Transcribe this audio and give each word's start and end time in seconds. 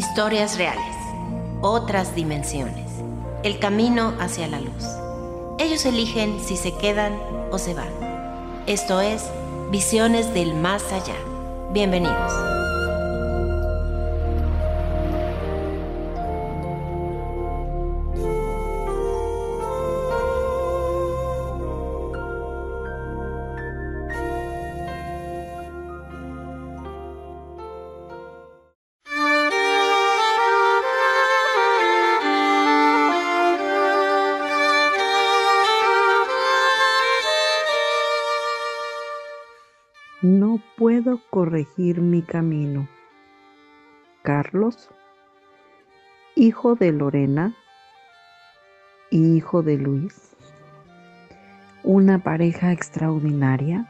Historias 0.00 0.56
reales. 0.56 0.96
Otras 1.60 2.14
dimensiones. 2.14 2.90
El 3.42 3.58
camino 3.58 4.14
hacia 4.18 4.48
la 4.48 4.58
luz. 4.58 4.86
Ellos 5.58 5.84
eligen 5.84 6.40
si 6.42 6.56
se 6.56 6.74
quedan 6.74 7.20
o 7.50 7.58
se 7.58 7.74
van. 7.74 7.90
Esto 8.66 9.02
es 9.02 9.22
Visiones 9.70 10.32
del 10.32 10.54
Más 10.54 10.90
Allá. 10.90 11.16
Bienvenidos. 11.74 12.59
Corregir 41.30 42.00
mi 42.00 42.22
camino. 42.22 42.88
Carlos, 44.22 44.90
hijo 46.34 46.74
de 46.74 46.92
Lorena 46.92 47.54
y 49.10 49.36
hijo 49.36 49.62
de 49.62 49.78
Luis, 49.78 50.36
una 51.82 52.18
pareja 52.18 52.72
extraordinaria, 52.72 53.86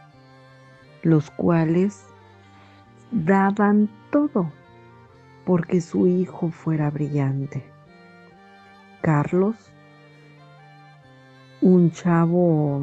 los 1.03 1.31
cuales 1.31 2.07
daban 3.11 3.91
todo 4.11 4.53
porque 5.45 5.81
su 5.81 6.07
hijo 6.07 6.51
fuera 6.51 6.91
brillante. 6.91 7.65
Carlos, 9.01 9.57
un 11.61 11.91
chavo 11.91 12.81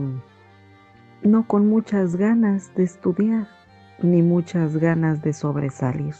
no 1.23 1.47
con 1.47 1.67
muchas 1.67 2.15
ganas 2.15 2.73
de 2.75 2.83
estudiar 2.83 3.56
ni 4.01 4.21
muchas 4.21 4.77
ganas 4.77 5.21
de 5.21 5.33
sobresalir. 5.33 6.15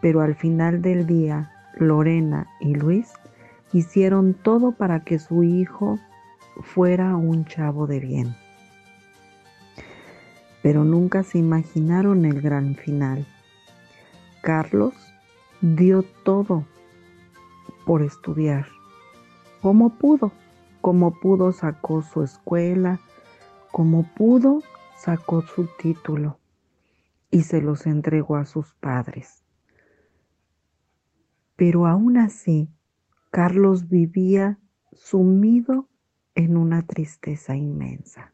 Pero 0.00 0.20
al 0.20 0.34
final 0.34 0.82
del 0.82 1.06
día, 1.06 1.52
Lorena 1.76 2.46
y 2.60 2.74
Luis 2.74 3.12
hicieron 3.72 4.34
todo 4.34 4.72
para 4.72 5.00
que 5.00 5.18
su 5.18 5.42
hijo 5.42 5.98
fuera 6.62 7.16
un 7.16 7.44
chavo 7.46 7.86
de 7.86 8.00
bien. 8.00 8.36
Pero 10.62 10.84
nunca 10.84 11.22
se 11.22 11.38
imaginaron 11.38 12.24
el 12.24 12.40
gran 12.40 12.74
final. 12.74 13.26
Carlos 14.42 14.94
dio 15.60 16.02
todo 16.24 16.64
por 17.86 18.02
estudiar. 18.02 18.66
Como 19.62 19.90
pudo, 19.90 20.32
como 20.80 21.18
pudo 21.18 21.52
sacó 21.52 22.02
su 22.02 22.22
escuela, 22.22 23.00
como 23.70 24.04
pudo, 24.14 24.62
sacó 24.96 25.42
su 25.42 25.66
título 25.78 26.38
y 27.34 27.42
se 27.42 27.60
los 27.60 27.88
entregó 27.88 28.36
a 28.36 28.44
sus 28.44 28.74
padres. 28.74 29.42
Pero 31.56 31.88
aún 31.88 32.16
así, 32.16 32.70
Carlos 33.32 33.88
vivía 33.88 34.60
sumido 34.92 35.88
en 36.36 36.56
una 36.56 36.86
tristeza 36.86 37.56
inmensa. 37.56 38.32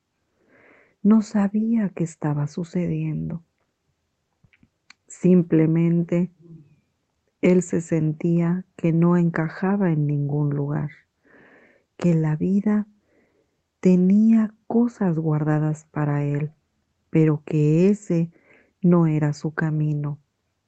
No 1.03 1.23
sabía 1.23 1.89
qué 1.89 2.05
estaba 2.05 2.47
sucediendo. 2.47 3.43
Simplemente 5.07 6.31
él 7.41 7.63
se 7.63 7.81
sentía 7.81 8.67
que 8.77 8.93
no 8.93 9.17
encajaba 9.17 9.93
en 9.93 10.07
ningún 10.07 10.51
lugar, 10.51 10.91
que 11.97 12.13
la 12.13 12.37
vida 12.37 12.87
tenía 13.81 14.55
cosas 14.67 15.19
guardadas 15.19 15.87
para 15.87 16.23
él, 16.23 16.53
pero 17.09 17.43
que 17.47 17.89
ese 17.89 18.31
no 18.83 19.07
era 19.07 19.33
su 19.33 19.53
camino, 19.53 20.19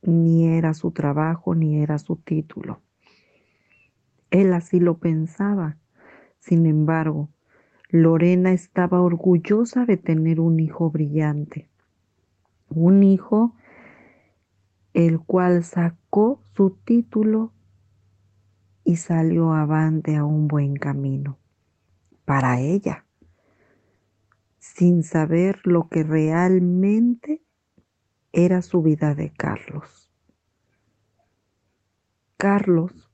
ni 0.02 0.46
era 0.48 0.74
su 0.74 0.90
trabajo, 0.90 1.54
ni 1.54 1.80
era 1.82 1.98
su 1.98 2.16
título. 2.16 2.80
Él 4.30 4.52
así 4.52 4.80
lo 4.80 4.98
pensaba. 4.98 5.76
Sin 6.38 6.66
embargo, 6.66 7.28
Lorena 7.90 8.52
estaba 8.52 9.00
orgullosa 9.00 9.84
de 9.84 9.96
tener 9.96 10.40
un 10.40 10.58
hijo 10.60 10.90
brillante, 10.90 11.68
un 12.68 13.02
hijo 13.02 13.54
el 14.94 15.20
cual 15.20 15.64
sacó 15.64 16.42
su 16.54 16.70
título 16.70 17.52
y 18.84 18.96
salió 18.96 19.52
avante 19.52 20.16
a 20.16 20.24
un 20.24 20.48
buen 20.48 20.76
camino 20.76 21.38
para 22.24 22.60
ella, 22.60 23.04
sin 24.58 25.02
saber 25.02 25.60
lo 25.64 25.88
que 25.88 26.02
realmente 26.02 27.41
era 28.32 28.62
su 28.62 28.82
vida 28.82 29.14
de 29.14 29.30
Carlos. 29.30 30.10
Carlos 32.36 33.10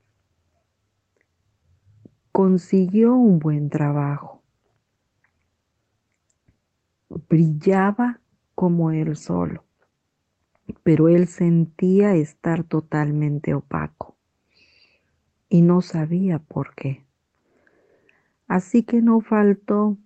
consiguió 2.33 3.15
un 3.15 3.41
buen 3.41 3.69
trabajo. 3.69 4.43
Brillaba 7.29 8.21
como 8.55 8.91
él 8.91 9.17
solo, 9.17 9.65
pero 10.83 11.09
él 11.09 11.27
sentía 11.27 12.15
estar 12.15 12.65
totalmente 12.65 13.55
opaco 13.55 14.17
y 15.49 15.62
no 15.62 15.81
sabía 15.81 16.39
por 16.39 16.75
qué. 16.75 17.05
Así 18.47 18.82
que 18.82 19.03
no 19.03 19.21
faltó 19.21 19.99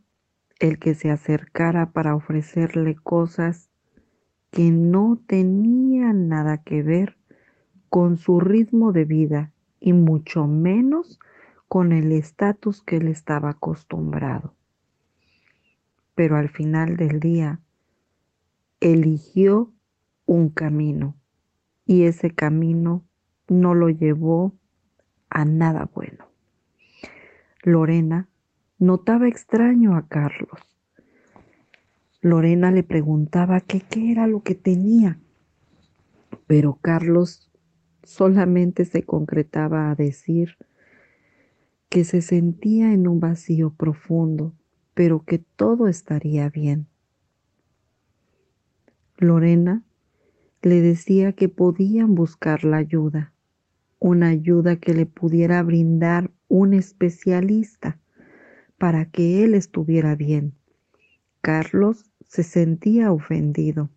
el 0.59 0.79
que 0.79 0.95
se 0.95 1.11
acercara 1.11 1.93
para 1.93 2.15
ofrecerle 2.15 2.97
cosas 2.97 3.72
que 4.53 4.71
no 4.71 5.19
tenían 5.27 6.29
nada 6.29 6.59
que 6.59 6.85
ver 6.85 7.17
con 7.89 8.17
su 8.19 8.39
ritmo 8.39 8.93
de 8.93 9.05
vida 9.05 9.53
y 9.81 9.93
mucho 9.93 10.47
menos 10.47 11.19
con 11.67 11.91
el 11.91 12.13
estatus 12.13 12.83
que 12.83 12.99
él 12.99 13.09
estaba 13.09 13.51
acostumbrado. 13.51 14.55
Pero 16.15 16.37
al 16.37 16.51
final 16.51 16.97
del 16.97 17.19
día 17.19 17.59
eligió 18.79 19.73
un 20.27 20.51
camino 20.51 21.17
y 21.85 22.05
ese 22.05 22.31
camino 22.31 23.05
no 23.49 23.75
lo 23.75 23.89
llevó 23.89 24.55
a 25.31 25.45
nada 25.45 25.91
bueno. 25.93 26.27
Lorena 27.65 28.29
Notaba 28.83 29.29
extraño 29.29 29.95
a 29.95 30.09
Carlos. 30.09 30.72
Lorena 32.25 32.71
le 32.71 32.85
preguntaba 32.85 33.61
qué 33.61 33.83
era 34.13 34.29
lo 34.29 34.45
que 34.45 34.55
tenía, 34.55 35.19
pero 36.47 36.79
Carlos 36.81 37.51
solamente 38.05 38.85
se 38.85 39.03
concretaba 39.03 39.91
a 39.91 39.97
decir 39.97 40.57
que 41.89 42.05
se 42.05 42.23
sentía 42.23 42.93
en 42.93 43.09
un 43.09 43.19
vacío 43.19 43.75
profundo, 43.75 44.55
pero 44.95 45.25
que 45.25 45.39
todo 45.39 45.89
estaría 45.89 46.49
bien. 46.49 46.87
Lorena 49.19 49.83
le 50.63 50.81
decía 50.81 51.33
que 51.33 51.49
podían 51.49 52.15
buscar 52.15 52.63
la 52.63 52.77
ayuda, 52.77 53.33
una 53.99 54.29
ayuda 54.29 54.77
que 54.77 54.95
le 54.95 55.07
pudiera 55.07 55.61
brindar 55.65 56.31
un 56.47 56.73
especialista 56.73 57.99
para 58.79 59.11
que 59.11 59.43
él 59.43 59.55
estuviera 59.55 60.15
bien. 60.15 60.55
Carlos 61.41 62.12
se 62.33 62.45
sentía 62.45 63.13
ofendido. 63.13 63.91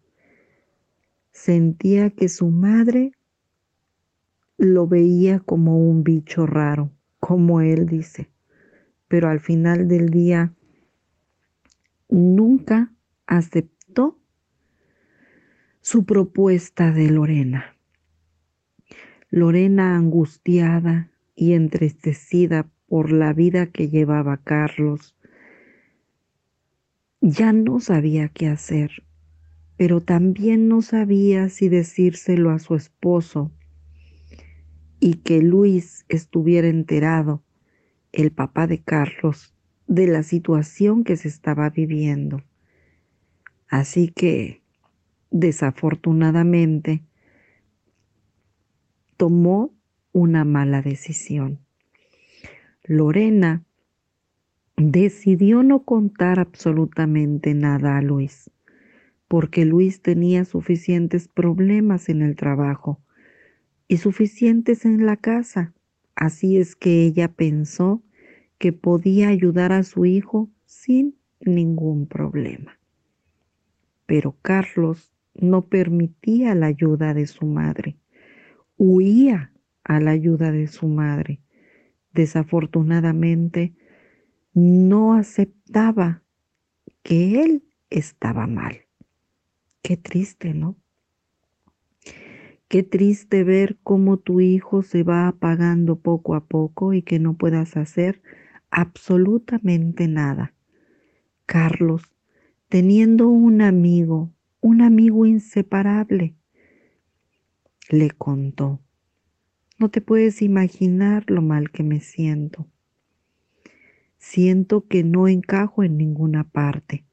Sentía 1.32 2.10
que 2.10 2.28
su 2.28 2.50
madre 2.50 3.14
lo 4.58 4.88
veía 4.88 5.40
como 5.40 5.80
un 5.80 6.04
bicho 6.04 6.46
raro, 6.46 6.92
como 7.22 7.62
él 7.62 7.86
dice. 7.86 8.30
Pero 9.08 9.30
al 9.30 9.40
final 9.40 9.88
del 9.88 10.10
día 10.10 10.54
nunca 12.10 12.94
aceptó 13.26 14.20
su 15.80 16.04
propuesta 16.04 16.92
de 16.92 17.12
Lorena. 17.12 17.78
Lorena, 19.30 19.96
angustiada 19.96 21.10
y 21.36 21.54
entristecida 21.54 22.70
por 22.90 23.14
la 23.14 23.32
vida 23.32 23.68
que 23.68 23.88
llevaba 23.88 24.36
Carlos, 24.44 25.16
ya 27.22 27.54
no 27.54 27.80
sabía 27.80 28.30
qué 28.30 28.48
hacer, 28.48 29.04
pero 29.78 30.02
también 30.02 30.68
no 30.68 30.82
sabía 30.82 31.50
si 31.50 31.70
decírselo 31.70 32.52
a 32.52 32.60
su 32.60 32.76
esposo 32.76 33.52
y 35.00 35.16
que 35.16 35.42
Luis 35.42 36.06
estuviera 36.08 36.68
enterado, 36.68 37.44
el 38.12 38.32
papá 38.32 38.66
de 38.66 38.82
Carlos, 38.82 39.54
de 39.88 40.08
la 40.08 40.24
situación 40.24 41.04
que 41.04 41.18
se 41.18 41.28
estaba 41.28 41.70
viviendo. 41.70 42.42
Así 43.68 44.08
que, 44.08 44.62
desafortunadamente, 45.32 47.04
tomó 49.18 49.74
una 50.12 50.46
mala 50.46 50.82
decisión. 50.82 51.60
Lorena 52.84 53.65
decidió 54.78 55.64
no 55.64 55.84
contar 55.84 56.40
absolutamente 56.40 57.54
nada 57.54 57.98
a 57.98 58.02
Luis, 58.02 58.52
porque 59.28 59.66
Luis 59.66 60.02
tenía 60.02 60.46
suficientes 60.46 61.28
problemas 61.28 62.10
en 62.10 62.22
el 62.22 62.36
trabajo 62.36 63.00
y 63.88 63.98
suficientes 63.98 64.86
en 64.86 65.06
la 65.06 65.18
casa. 65.18 65.74
Así 66.16 66.58
es 66.58 66.76
que 66.76 67.06
ella 67.06 67.30
pensó 67.30 68.04
que 68.58 68.74
podía 68.74 69.30
ayudar 69.30 69.72
a 69.72 69.84
su 69.84 70.06
hijo 70.06 70.50
sin 70.66 71.16
ningún 71.40 72.08
problema. 72.08 72.80
Pero 74.06 74.36
Carlos 74.42 75.14
no 75.34 75.68
permitía 75.68 76.56
la 76.56 76.68
ayuda 76.68 77.14
de 77.14 77.28
su 77.28 77.46
madre, 77.46 77.98
huía 78.78 79.52
a 79.84 80.00
la 80.00 80.12
ayuda 80.12 80.52
de 80.52 80.68
su 80.68 80.88
madre. 80.88 81.42
Desafortunadamente, 82.14 83.74
no 84.56 85.14
aceptaba 85.16 86.24
que 87.04 87.44
él 87.44 87.64
estaba 87.90 88.48
mal. 88.48 88.86
Qué 89.82 89.98
triste, 89.98 90.54
¿no? 90.54 90.78
Qué 92.70 92.82
triste 92.82 93.44
ver 93.44 93.78
cómo 93.84 94.18
tu 94.18 94.40
hijo 94.40 94.82
se 94.82 95.04
va 95.04 95.28
apagando 95.28 96.00
poco 96.00 96.36
a 96.36 96.46
poco 96.46 96.94
y 96.94 97.02
que 97.02 97.20
no 97.20 97.36
puedas 97.36 97.76
hacer 97.76 98.22
absolutamente 98.72 100.08
nada. 100.08 100.54
Carlos, 101.46 102.16
teniendo 102.70 103.28
un 103.28 103.62
amigo, 103.62 104.32
un 104.62 104.82
amigo 104.82 105.26
inseparable, 105.26 106.34
le 107.90 108.10
contó. 108.12 108.80
No 109.78 109.90
te 109.90 110.00
puedes 110.00 110.42
imaginar 110.42 111.30
lo 111.30 111.42
mal 111.42 111.72
que 111.72 111.84
me 111.84 112.00
siento. 112.00 112.68
Siento 114.28 114.88
que 114.88 115.04
no 115.04 115.28
encajo 115.30 115.84
en 115.84 115.98
ninguna 115.98 116.44
parte, 116.44 117.06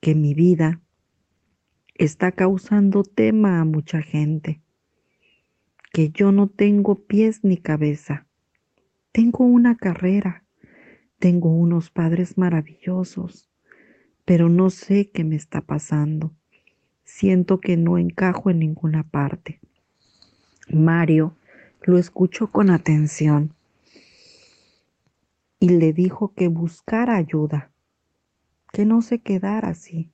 que 0.00 0.14
mi 0.14 0.34
vida 0.34 0.80
está 1.94 2.32
causando 2.32 3.02
tema 3.02 3.60
a 3.60 3.64
mucha 3.64 4.00
gente, 4.00 4.62
que 5.92 6.08
yo 6.10 6.30
no 6.32 6.46
tengo 6.48 6.94
pies 7.06 7.40
ni 7.42 7.58
cabeza. 7.58 8.26
Tengo 9.12 9.44
una 9.44 9.76
carrera, 9.76 10.44
tengo 11.18 11.50
unos 11.50 11.90
padres 11.90 12.38
maravillosos, 12.38 13.50
pero 14.24 14.48
no 14.48 14.70
sé 14.70 15.10
qué 15.10 15.24
me 15.24 15.36
está 15.36 15.60
pasando. 15.60 16.32
Siento 17.02 17.60
que 17.60 17.76
no 17.76 17.98
encajo 17.98 18.48
en 18.48 18.60
ninguna 18.60 19.02
parte. 19.02 19.60
Mario 20.72 21.34
lo 21.82 21.98
escuchó 21.98 22.46
con 22.46 22.70
atención 22.70 23.54
y 25.60 25.68
le 25.68 25.92
dijo 25.92 26.32
que 26.34 26.48
buscara 26.48 27.16
ayuda, 27.16 27.70
que 28.72 28.86
no 28.86 29.02
se 29.02 29.18
quedara 29.18 29.68
así, 29.68 30.10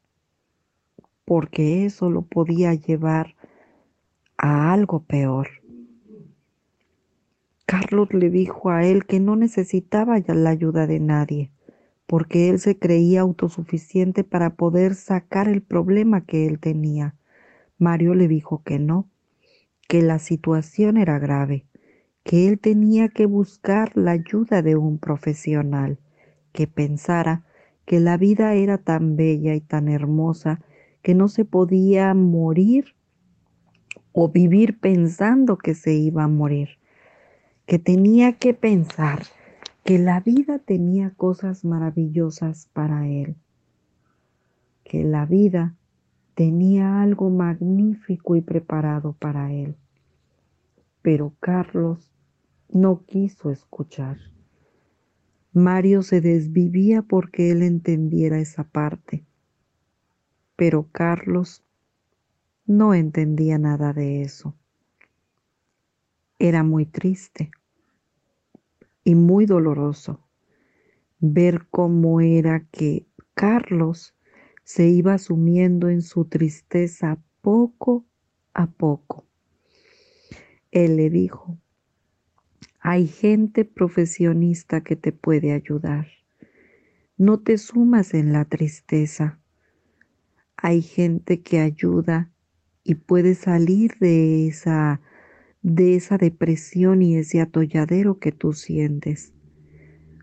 porque 1.24 1.86
eso 1.86 2.10
lo 2.10 2.22
podía 2.22 2.74
llevar 2.74 3.36
a 4.36 4.72
algo 4.72 5.04
peor. 5.04 5.48
Carlos 7.64 8.12
le 8.12 8.28
dijo 8.28 8.70
a 8.70 8.84
él 8.84 9.06
que 9.06 9.20
no 9.20 9.36
necesitaba 9.36 10.18
ya 10.18 10.34
la 10.34 10.50
ayuda 10.50 10.88
de 10.88 10.98
nadie, 10.98 11.52
porque 12.06 12.48
él 12.48 12.58
se 12.58 12.76
creía 12.76 13.20
autosuficiente 13.20 14.24
para 14.24 14.54
poder 14.54 14.96
sacar 14.96 15.48
el 15.48 15.62
problema 15.62 16.24
que 16.24 16.46
él 16.46 16.58
tenía. 16.58 17.14
Mario 17.78 18.14
le 18.14 18.26
dijo 18.26 18.62
que 18.64 18.80
no, 18.80 19.08
que 19.88 20.02
la 20.02 20.18
situación 20.18 20.96
era 20.96 21.20
grave, 21.20 21.66
que 22.26 22.48
él 22.48 22.58
tenía 22.58 23.08
que 23.08 23.24
buscar 23.24 23.96
la 23.96 24.10
ayuda 24.10 24.60
de 24.60 24.74
un 24.74 24.98
profesional, 24.98 26.00
que 26.52 26.66
pensara 26.66 27.44
que 27.84 28.00
la 28.00 28.16
vida 28.16 28.54
era 28.54 28.78
tan 28.78 29.14
bella 29.14 29.54
y 29.54 29.60
tan 29.60 29.86
hermosa 29.86 30.60
que 31.02 31.14
no 31.14 31.28
se 31.28 31.44
podía 31.44 32.12
morir 32.14 32.96
o 34.10 34.28
vivir 34.28 34.80
pensando 34.80 35.56
que 35.56 35.76
se 35.76 35.94
iba 35.94 36.24
a 36.24 36.28
morir, 36.28 36.70
que 37.64 37.78
tenía 37.78 38.32
que 38.32 38.54
pensar 38.54 39.22
que 39.84 40.00
la 40.00 40.18
vida 40.18 40.58
tenía 40.58 41.10
cosas 41.10 41.64
maravillosas 41.64 42.68
para 42.72 43.06
él, 43.06 43.36
que 44.82 45.04
la 45.04 45.26
vida 45.26 45.76
tenía 46.34 47.02
algo 47.02 47.30
magnífico 47.30 48.34
y 48.34 48.40
preparado 48.40 49.12
para 49.12 49.52
él. 49.52 49.76
Pero 51.02 51.32
Carlos 51.38 52.15
no 52.68 53.04
quiso 53.06 53.50
escuchar. 53.50 54.18
Mario 55.52 56.02
se 56.02 56.20
desvivía 56.20 57.02
porque 57.02 57.50
él 57.50 57.62
entendiera 57.62 58.38
esa 58.38 58.64
parte 58.64 59.24
pero 60.56 60.88
Carlos 60.90 61.62
no 62.64 62.94
entendía 62.94 63.58
nada 63.58 63.92
de 63.92 64.22
eso. 64.22 64.56
Era 66.38 66.62
muy 66.62 66.86
triste 66.86 67.50
y 69.04 69.14
muy 69.14 69.46
doloroso 69.46 70.26
ver 71.20 71.66
cómo 71.70 72.20
era 72.20 72.66
que 72.72 73.06
Carlos 73.34 74.14
se 74.64 74.88
iba 74.88 75.16
sumiendo 75.18 75.88
en 75.88 76.02
su 76.02 76.24
tristeza 76.24 77.22
poco 77.40 78.04
a 78.52 78.66
poco. 78.66 79.26
Él 80.70 80.96
le 80.96 81.10
dijo, 81.10 81.58
hay 82.86 83.06
gente 83.06 83.64
profesionista 83.64 84.82
que 84.82 84.96
te 84.96 85.12
puede 85.12 85.52
ayudar. 85.52 86.06
No 87.18 87.40
te 87.40 87.58
sumas 87.58 88.14
en 88.14 88.32
la 88.32 88.44
tristeza 88.44 89.40
hay 90.56 90.80
gente 90.82 91.42
que 91.42 91.60
ayuda 91.60 92.30
y 92.82 92.94
puede 92.94 93.34
salir 93.34 93.96
de 94.00 94.48
esa 94.48 95.00
de 95.62 95.96
esa 95.96 96.16
depresión 96.16 97.02
y 97.02 97.16
ese 97.16 97.40
atolladero 97.40 98.18
que 98.18 98.32
tú 98.32 98.52
sientes. 98.52 99.32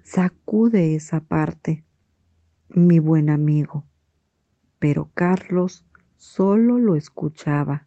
Sacude 0.03 0.95
esa 0.95 1.19
parte, 1.19 1.83
mi 2.69 2.99
buen 2.99 3.29
amigo. 3.29 3.85
Pero 4.79 5.11
Carlos 5.13 5.85
solo 6.15 6.79
lo 6.79 6.95
escuchaba, 6.95 7.85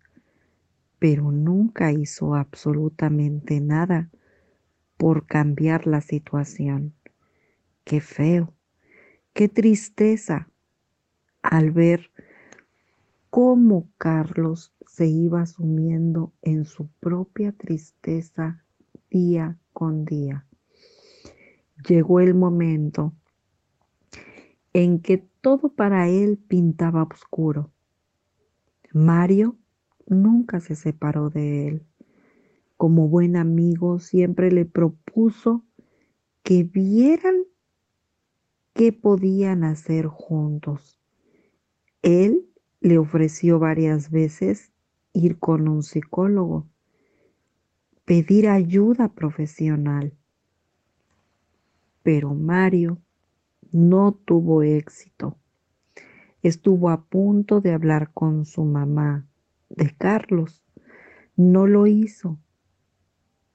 pero 0.99 1.33
nunca 1.33 1.93
hizo 1.93 2.35
absolutamente 2.35 3.61
nada 3.61 4.11
por 4.97 5.27
cambiar 5.27 5.87
la 5.87 6.01
situación. 6.01 6.95
Qué 7.85 8.01
feo, 8.01 8.55
qué 9.33 9.49
tristeza 9.49 10.49
al 11.43 11.71
ver 11.71 12.11
cómo 13.31 13.89
Carlos 13.99 14.73
se 14.87 15.07
iba 15.07 15.47
sumiendo 15.47 16.33
en 16.43 16.65
su 16.65 16.89
propia 17.01 17.53
tristeza 17.53 18.65
día 19.11 19.59
con 19.73 20.05
día. 20.05 20.47
llegó 21.87 22.21
el 22.21 22.35
momento 22.35 23.13
en 24.73 25.01
que 25.01 25.19
todo 25.41 25.69
para 25.69 26.09
él 26.09 26.39
pintaba 26.39 27.03
oscuro. 27.03 27.71
Mario 28.93 29.57
nunca 30.07 30.61
se 30.61 30.75
separó 30.75 31.31
de 31.31 31.69
él. 31.69 31.87
Como 32.77 33.09
buen 33.09 33.37
amigo 33.37 33.99
siempre 33.99 34.53
le 34.53 34.67
propuso 34.67 35.65
que 36.43 36.63
vieran 36.63 37.45
qué 38.75 38.93
podían 38.93 39.65
hacer 39.65 40.07
juntos. 40.07 41.01
Él 42.03 42.47
le 42.81 42.99
ofreció 42.99 43.59
varias 43.59 44.11
veces 44.11 44.73
ir 45.15 45.39
con 45.39 45.69
un 45.69 45.83
psicólogo, 45.83 46.69
pedir 48.05 48.49
ayuda 48.49 49.09
profesional. 49.09 50.13
Pero 52.03 52.35
Mario 52.35 53.01
no 53.73 54.13
tuvo 54.13 54.63
éxito. 54.63 55.39
Estuvo 56.43 56.91
a 56.91 57.07
punto 57.07 57.63
de 57.63 57.73
hablar 57.73 58.13
con 58.13 58.45
su 58.45 58.65
mamá 58.65 59.27
de 59.71 59.97
Carlos. 59.97 60.63
No 61.35 61.67
lo 61.67 61.87
hizo 61.87 62.39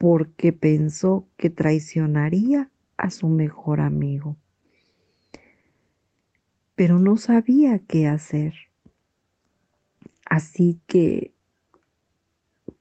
porque 0.01 0.51
pensó 0.51 1.27
que 1.37 1.51
traicionaría 1.51 2.71
a 2.97 3.11
su 3.11 3.29
mejor 3.29 3.81
amigo. 3.81 4.35
Pero 6.73 6.97
no 6.97 7.17
sabía 7.17 7.77
qué 7.77 8.07
hacer. 8.07 8.55
Así 10.25 10.81
que 10.87 11.35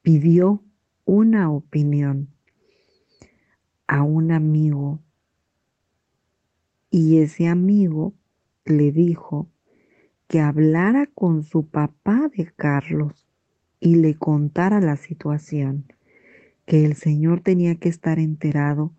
pidió 0.00 0.64
una 1.04 1.50
opinión 1.50 2.30
a 3.86 4.02
un 4.02 4.32
amigo 4.32 5.02
y 6.90 7.18
ese 7.18 7.48
amigo 7.48 8.14
le 8.64 8.92
dijo 8.92 9.46
que 10.26 10.40
hablara 10.40 11.04
con 11.04 11.42
su 11.42 11.66
papá 11.66 12.30
de 12.34 12.50
Carlos 12.56 13.28
y 13.78 13.96
le 13.96 14.14
contara 14.14 14.80
la 14.80 14.96
situación, 14.96 15.84
que 16.70 16.84
el 16.84 16.94
Señor 16.94 17.40
tenía 17.40 17.74
que 17.80 17.88
estar 17.88 18.20
enterado 18.20 18.94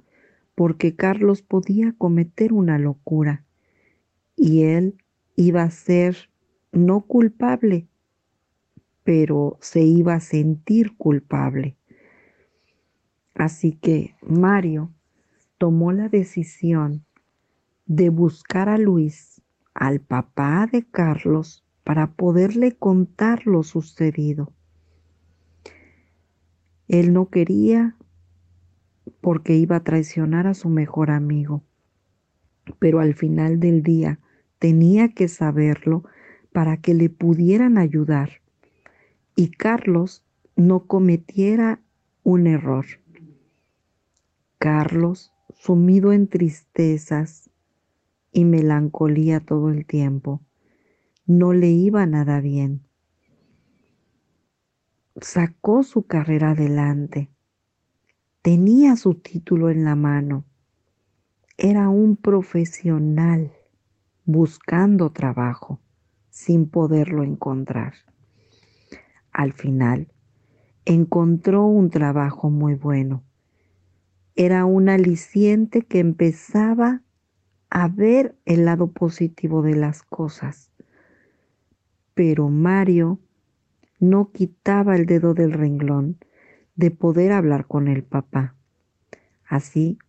porque 0.55 0.97
Carlos 0.97 1.41
podía 1.41 1.95
cometer 1.97 2.51
una 2.51 2.77
locura 2.77 3.45
y 4.35 4.63
él 4.63 4.97
iba 5.37 5.63
a 5.63 5.71
ser 5.71 6.29
no 6.73 6.99
culpable, 6.99 7.87
pero 9.05 9.57
se 9.61 9.83
iba 9.83 10.15
a 10.15 10.19
sentir 10.19 10.97
culpable. 10.97 11.77
Así 13.35 13.71
que 13.71 14.15
Mario 14.21 14.91
tomó 15.57 15.93
la 15.93 16.09
decisión 16.09 17.05
de 17.85 18.09
buscar 18.09 18.67
a 18.67 18.77
Luis, 18.77 19.41
al 19.73 20.01
papá 20.01 20.67
de 20.69 20.83
Carlos, 20.83 21.63
para 21.85 22.11
poderle 22.11 22.73
contar 22.73 23.47
lo 23.47 23.63
sucedido. 23.63 24.51
Él 26.91 27.13
no 27.13 27.29
quería 27.29 27.95
porque 29.21 29.55
iba 29.55 29.77
a 29.77 29.83
traicionar 29.85 30.45
a 30.45 30.53
su 30.53 30.67
mejor 30.67 31.09
amigo, 31.09 31.63
pero 32.79 32.99
al 32.99 33.13
final 33.13 33.61
del 33.61 33.81
día 33.81 34.19
tenía 34.59 35.07
que 35.13 35.29
saberlo 35.29 36.03
para 36.51 36.75
que 36.81 36.93
le 36.93 37.09
pudieran 37.09 37.77
ayudar 37.77 38.41
y 39.37 39.51
Carlos 39.51 40.25
no 40.57 40.85
cometiera 40.85 41.79
un 42.23 42.45
error. 42.45 42.85
Carlos, 44.57 45.31
sumido 45.55 46.11
en 46.11 46.27
tristezas 46.27 47.49
y 48.33 48.43
melancolía 48.43 49.39
todo 49.39 49.69
el 49.69 49.85
tiempo, 49.85 50.41
no 51.25 51.53
le 51.53 51.69
iba 51.69 52.05
nada 52.05 52.41
bien. 52.41 52.81
Sacó 55.19 55.83
su 55.83 56.03
carrera 56.03 56.51
adelante. 56.51 57.29
Tenía 58.41 58.95
su 58.95 59.15
título 59.15 59.69
en 59.69 59.83
la 59.83 59.95
mano. 59.95 60.45
Era 61.57 61.89
un 61.89 62.15
profesional 62.15 63.51
buscando 64.23 65.11
trabajo 65.11 65.81
sin 66.29 66.69
poderlo 66.69 67.23
encontrar. 67.23 67.93
Al 69.33 69.51
final, 69.51 70.07
encontró 70.85 71.65
un 71.65 71.89
trabajo 71.89 72.49
muy 72.49 72.75
bueno. 72.75 73.21
Era 74.35 74.63
un 74.63 74.87
aliciente 74.87 75.81
que 75.81 75.99
empezaba 75.99 77.01
a 77.69 77.89
ver 77.89 78.37
el 78.45 78.63
lado 78.63 78.91
positivo 78.91 79.61
de 79.61 79.75
las 79.75 80.03
cosas. 80.03 80.71
Pero 82.13 82.47
Mario 82.47 83.19
no 84.01 84.31
quitaba 84.31 84.95
el 84.95 85.05
dedo 85.05 85.35
del 85.35 85.53
renglón 85.53 86.17
de 86.75 86.89
poder 86.89 87.31
hablar 87.31 87.67
con 87.67 87.87
el 87.87 88.03
papá. 88.03 88.55
Así 89.45 89.99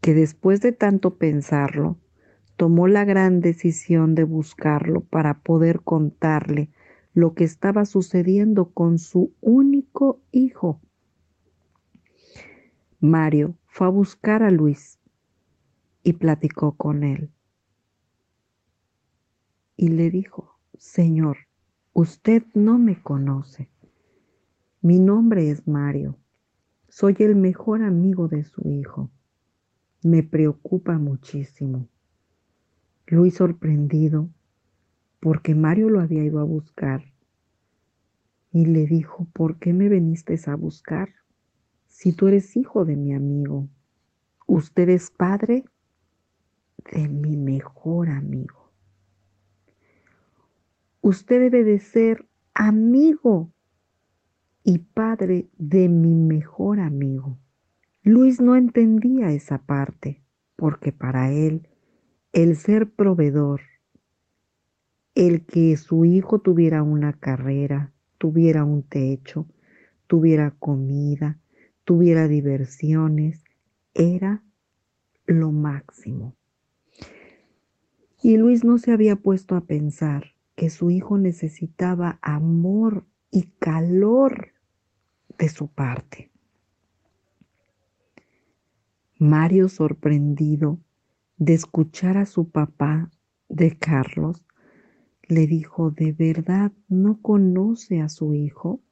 que 0.00 0.14
después 0.14 0.60
de 0.60 0.72
tanto 0.72 1.16
pensarlo, 1.16 1.98
tomó 2.56 2.86
la 2.86 3.04
gran 3.04 3.40
decisión 3.40 4.14
de 4.14 4.22
buscarlo 4.22 5.00
para 5.00 5.40
poder 5.40 5.80
contarle 5.80 6.70
lo 7.12 7.34
que 7.34 7.42
estaba 7.42 7.84
sucediendo 7.84 8.70
con 8.70 8.98
su 8.98 9.34
único 9.40 10.20
hijo. 10.30 10.80
Mario 13.00 13.56
fue 13.66 13.88
a 13.88 13.90
buscar 13.90 14.44
a 14.44 14.50
Luis 14.50 15.00
y 16.04 16.12
platicó 16.12 16.76
con 16.76 17.02
él. 17.02 17.30
Y 19.76 19.88
le 19.88 20.10
dijo, 20.10 20.58
Señor, 20.78 21.49
usted 21.92 22.44
no 22.54 22.78
me 22.78 23.02
conoce. 23.02 23.68
Mi 24.80 24.98
nombre 24.98 25.50
es 25.50 25.66
Mario. 25.66 26.18
Soy 26.88 27.16
el 27.18 27.36
mejor 27.36 27.82
amigo 27.82 28.28
de 28.28 28.44
su 28.44 28.66
hijo. 28.68 29.10
Me 30.02 30.22
preocupa 30.22 30.98
muchísimo. 30.98 31.88
Luis 33.06 33.34
sorprendido 33.34 34.30
porque 35.18 35.54
Mario 35.54 35.90
lo 35.90 36.00
había 36.00 36.24
ido 36.24 36.38
a 36.38 36.44
buscar 36.44 37.02
y 38.52 38.66
le 38.66 38.86
dijo, 38.86 39.26
¿por 39.32 39.58
qué 39.58 39.72
me 39.72 39.88
viniste 39.88 40.38
a 40.46 40.54
buscar? 40.54 41.10
Si 41.86 42.12
tú 42.12 42.28
eres 42.28 42.56
hijo 42.56 42.84
de 42.84 42.96
mi 42.96 43.12
amigo, 43.12 43.68
usted 44.46 44.88
es 44.88 45.10
padre 45.10 45.64
de 46.92 47.08
mi 47.08 47.36
mejor 47.36 48.08
amigo. 48.08 48.59
Usted 51.02 51.40
debe 51.40 51.64
de 51.64 51.78
ser 51.78 52.28
amigo 52.52 53.50
y 54.62 54.78
padre 54.78 55.48
de 55.56 55.88
mi 55.88 56.14
mejor 56.14 56.78
amigo. 56.78 57.38
Luis 58.02 58.38
no 58.38 58.54
entendía 58.54 59.32
esa 59.32 59.64
parte 59.64 60.22
porque 60.56 60.92
para 60.92 61.32
él 61.32 61.68
el 62.34 62.54
ser 62.56 62.90
proveedor, 62.90 63.62
el 65.14 65.46
que 65.46 65.78
su 65.78 66.04
hijo 66.04 66.40
tuviera 66.40 66.82
una 66.82 67.14
carrera, 67.14 67.94
tuviera 68.18 68.64
un 68.64 68.82
techo, 68.82 69.46
tuviera 70.06 70.50
comida, 70.58 71.38
tuviera 71.84 72.28
diversiones, 72.28 73.42
era 73.94 74.42
lo 75.24 75.50
máximo. 75.50 76.36
Y 78.22 78.36
Luis 78.36 78.64
no 78.64 78.76
se 78.76 78.92
había 78.92 79.16
puesto 79.16 79.56
a 79.56 79.62
pensar 79.62 80.34
que 80.60 80.68
su 80.68 80.90
hijo 80.90 81.16
necesitaba 81.16 82.18
amor 82.20 83.06
y 83.30 83.44
calor 83.58 84.52
de 85.38 85.48
su 85.48 85.68
parte. 85.68 86.30
Mario, 89.18 89.70
sorprendido, 89.70 90.78
de 91.38 91.54
escuchar 91.54 92.18
a 92.18 92.26
su 92.26 92.50
papá 92.50 93.10
de 93.48 93.74
Carlos, 93.78 94.44
le 95.28 95.46
dijo, 95.46 95.92
¿de 95.92 96.12
verdad 96.12 96.72
no 96.88 97.22
conoce 97.22 98.02
a 98.02 98.10
su 98.10 98.34
hijo? 98.34 98.82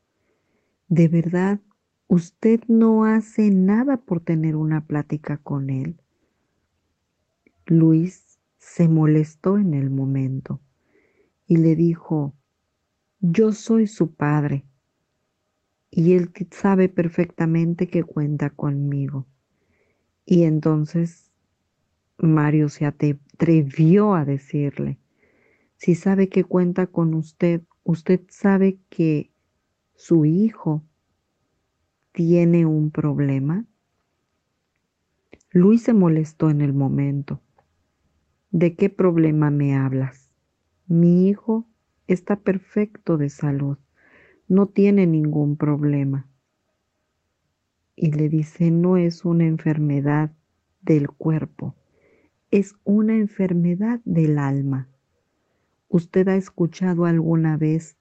¿De 0.89 1.09
verdad 1.09 1.61
usted 2.07 2.63
no 2.67 3.05
hace 3.05 3.51
nada 3.51 3.99
por 3.99 4.21
tener 4.21 4.57
una 4.57 4.87
plática 4.87 5.37
con 5.37 5.69
él? 5.69 6.01
Luis 7.67 8.41
se 8.57 8.89
molestó 8.89 9.59
en 9.59 9.75
el 9.75 9.91
momento 9.91 10.63
y 11.49 11.57
le 11.57 11.75
dijo, 11.75 12.35
yo 13.21 13.53
soy 13.53 13.87
su 13.87 14.15
padre 14.15 14.67
y 15.91 16.13
él 16.13 16.31
sabe 16.51 16.91
perfectamente 16.91 17.89
que 17.89 18.05
cuenta 18.05 18.51
conmigo. 18.51 19.27
Y 20.27 20.43
entonces 20.43 21.33
Mario 22.19 22.69
se 22.69 22.85
atrevió 22.85 24.15
a 24.15 24.27
decirle, 24.27 24.99
si 25.77 25.95
sabe 25.95 26.29
que 26.29 26.45
cuenta 26.45 26.87
con 26.87 27.15
usted, 27.15 27.63
usted 27.83 28.21
sabe 28.29 28.79
que 28.91 29.33
su 29.95 30.27
hijo 30.27 30.85
tiene 32.13 32.67
un 32.67 32.91
problema. 32.91 33.65
Luis 35.51 35.83
se 35.83 35.95
molestó 35.95 36.51
en 36.51 36.61
el 36.61 36.75
momento. 36.75 37.41
¿De 38.51 38.77
qué 38.77 38.91
problema 38.91 39.51
me 39.51 39.75
hablas? 39.75 40.28
Mi 40.89 41.29
hijo 41.29 41.67
está 42.07 42.37
perfecto 42.37 43.19
de 43.19 43.29
salud, 43.29 43.77
no 44.49 44.69
tiene 44.69 45.07
ningún 45.07 45.59
problema. 45.59 46.27
Y 47.95 48.13
le 48.13 48.31
dice, 48.31 48.71
no 48.71 48.97
es 48.97 49.27
una 49.27 49.45
enfermedad 49.45 50.33
del 50.81 51.11
cuerpo, 51.11 51.75
es 52.51 52.75
una 52.85 53.17
enfermedad 53.17 54.01
del 54.07 54.39
alma. 54.39 54.89
¿Usted 55.89 56.27
ha 56.29 56.37
escuchado 56.37 57.05
alguna 57.05 57.59
vez 57.59 57.99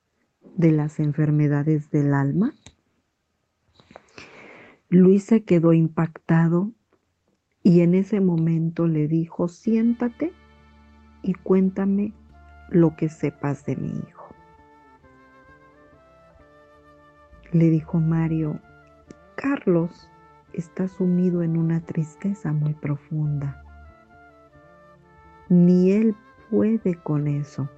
de 0.56 0.72
las 0.72 1.02
enfermedades 1.02 1.90
del 1.90 2.14
alma? 2.14 2.54
Luis 4.88 5.26
se 5.26 5.44
quedó 5.44 5.74
impactado 5.74 6.72
y 7.64 7.82
en 7.82 7.96
ese 7.96 8.22
momento 8.22 8.88
le 8.88 9.10
dijo, 9.10 9.50
siéntate 9.50 10.32
y 11.22 11.34
cuéntame 11.34 12.14
lo 12.70 12.96
que 12.96 13.10
sepas 13.10 13.66
de 13.66 13.76
mi 13.76 13.90
hijo. 13.90 14.34
Le 17.52 17.70
dijo 17.70 18.00
Mario, 18.00 18.60
Carlos 19.36 20.10
está 20.54 20.88
sumido 20.88 21.44
en 21.44 21.58
una 21.58 21.80
tristeza 21.80 22.52
muy 22.52 22.74
profunda. 22.74 23.64
Ni 25.50 25.92
él 25.92 26.16
puede 26.50 26.96
con 26.96 27.28
eso. 27.28 27.70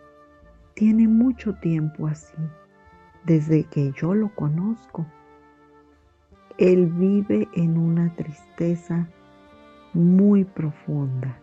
Tiene 0.74 1.08
mucho 1.08 1.53
tiempo 1.55 2.08
así, 2.08 2.38
desde 3.25 3.65
que 3.65 3.91
yo 3.91 4.15
lo 4.15 4.34
conozco. 4.34 5.05
Él 6.58 6.88
vive 6.88 7.48
en 7.53 7.77
una 7.77 8.13
tristeza 8.15 9.08
muy 9.93 10.46
profunda. 10.46 11.39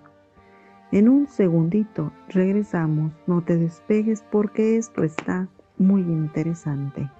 En 0.92 1.08
un 1.08 1.26
segundito 1.26 2.12
regresamos, 2.28 3.12
no 3.26 3.42
te 3.42 3.56
despegues 3.56 4.24
porque 4.30 4.76
esto 4.76 5.02
está 5.02 5.48
muy 5.78 6.02
interesante. 6.02 7.10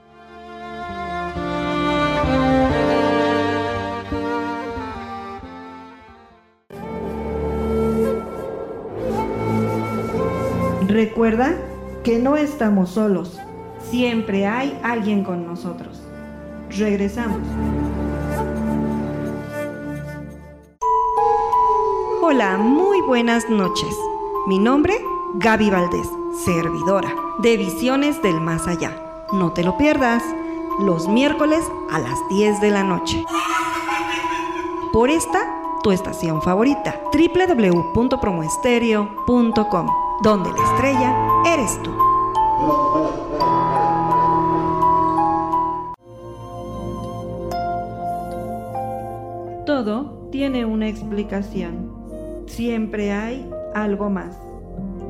Recuerda 10.87 11.57
que 12.05 12.21
no 12.21 12.37
estamos 12.37 12.91
solos, 12.91 13.39
siempre 13.81 14.47
hay 14.47 14.79
alguien 14.85 15.25
con 15.25 15.45
nosotros. 15.45 16.01
Regresamos. 16.71 17.41
Hola, 22.29 22.57
muy 22.57 23.01
buenas 23.03 23.49
noches. 23.49 23.97
Mi 24.49 24.59
nombre, 24.59 25.01
Gaby 25.35 25.71
Valdés, 25.71 26.09
servidora 26.45 27.15
de 27.39 27.57
Visiones 27.57 28.21
del 28.21 28.41
Más 28.41 28.67
Allá. 28.67 28.91
No 29.33 29.53
te 29.53 29.63
lo 29.63 29.79
pierdas, 29.79 30.25
los 30.81 31.07
miércoles 31.07 31.71
a 31.89 32.01
las 32.01 32.19
10 32.29 32.61
de 32.61 32.73
la 32.73 32.83
noche. 32.83 33.25
Por 34.93 35.09
esta, 35.09 35.39
tu 35.85 35.93
estación 35.93 36.43
favorita, 36.43 37.01
www.promoestereo.com, 37.13 39.87
donde 40.25 40.51
la 40.51 40.65
estrella 40.65 41.15
eres 41.47 41.81
tú. 41.81 41.93
Todo 49.65 50.27
tiene 50.33 50.65
una 50.65 50.89
explicación. 50.89 51.86
Siempre 52.47 53.13
hay 53.13 53.51
algo 53.75 54.09
más. 54.09 54.39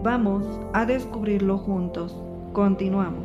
Vamos 0.02 0.44
a 0.72 0.84
descubrirlo 0.86 1.58
juntos. 1.58 2.16
Continuamos. 2.52 3.25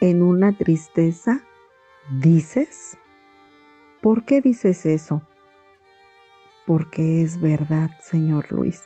En 0.00 0.22
una 0.22 0.56
tristeza, 0.56 1.42
dices. 2.20 2.98
¿Por 4.00 4.24
qué 4.24 4.40
dices 4.40 4.86
eso? 4.86 5.22
Porque 6.66 7.22
es 7.22 7.40
verdad, 7.40 7.90
señor 8.00 8.50
Luis. 8.52 8.84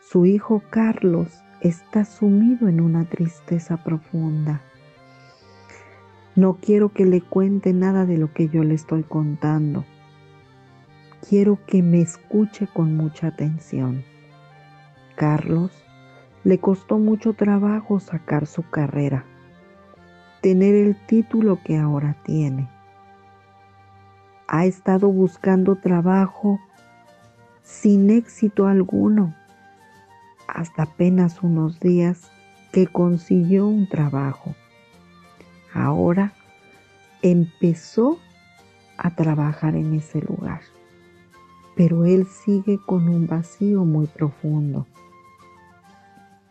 Su 0.00 0.26
hijo 0.26 0.62
Carlos 0.70 1.28
está 1.60 2.04
sumido 2.04 2.68
en 2.68 2.80
una 2.80 3.04
tristeza 3.04 3.82
profunda. 3.82 4.62
No 6.36 6.58
quiero 6.60 6.90
que 6.90 7.04
le 7.04 7.20
cuente 7.20 7.72
nada 7.72 8.06
de 8.06 8.16
lo 8.16 8.32
que 8.32 8.48
yo 8.48 8.62
le 8.62 8.74
estoy 8.74 9.02
contando. 9.02 9.84
Quiero 11.28 11.58
que 11.66 11.82
me 11.82 12.00
escuche 12.00 12.68
con 12.72 12.96
mucha 12.96 13.26
atención. 13.26 14.04
Carlos 15.16 15.72
le 16.44 16.58
costó 16.58 16.98
mucho 16.98 17.32
trabajo 17.32 17.98
sacar 17.98 18.46
su 18.46 18.62
carrera, 18.62 19.24
tener 20.40 20.74
el 20.74 20.96
título 21.06 21.58
que 21.64 21.76
ahora 21.76 22.16
tiene 22.24 22.68
ha 24.48 24.64
estado 24.64 25.12
buscando 25.12 25.76
trabajo 25.76 26.58
sin 27.62 28.08
éxito 28.08 28.66
alguno, 28.66 29.34
hasta 30.46 30.84
apenas 30.84 31.42
unos 31.42 31.78
días 31.80 32.30
que 32.72 32.86
consiguió 32.86 33.66
un 33.66 33.86
trabajo. 33.86 34.54
Ahora 35.74 36.32
empezó 37.20 38.18
a 38.96 39.14
trabajar 39.14 39.76
en 39.76 39.92
ese 39.92 40.22
lugar, 40.22 40.62
pero 41.76 42.06
él 42.06 42.26
sigue 42.26 42.78
con 42.86 43.06
un 43.10 43.26
vacío 43.26 43.84
muy 43.84 44.06
profundo. 44.06 44.86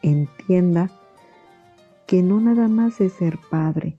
Entienda 0.04 0.92
que 2.06 2.22
no 2.22 2.40
nada 2.40 2.68
más 2.68 3.02
es 3.02 3.14
ser 3.14 3.40
padre, 3.50 3.98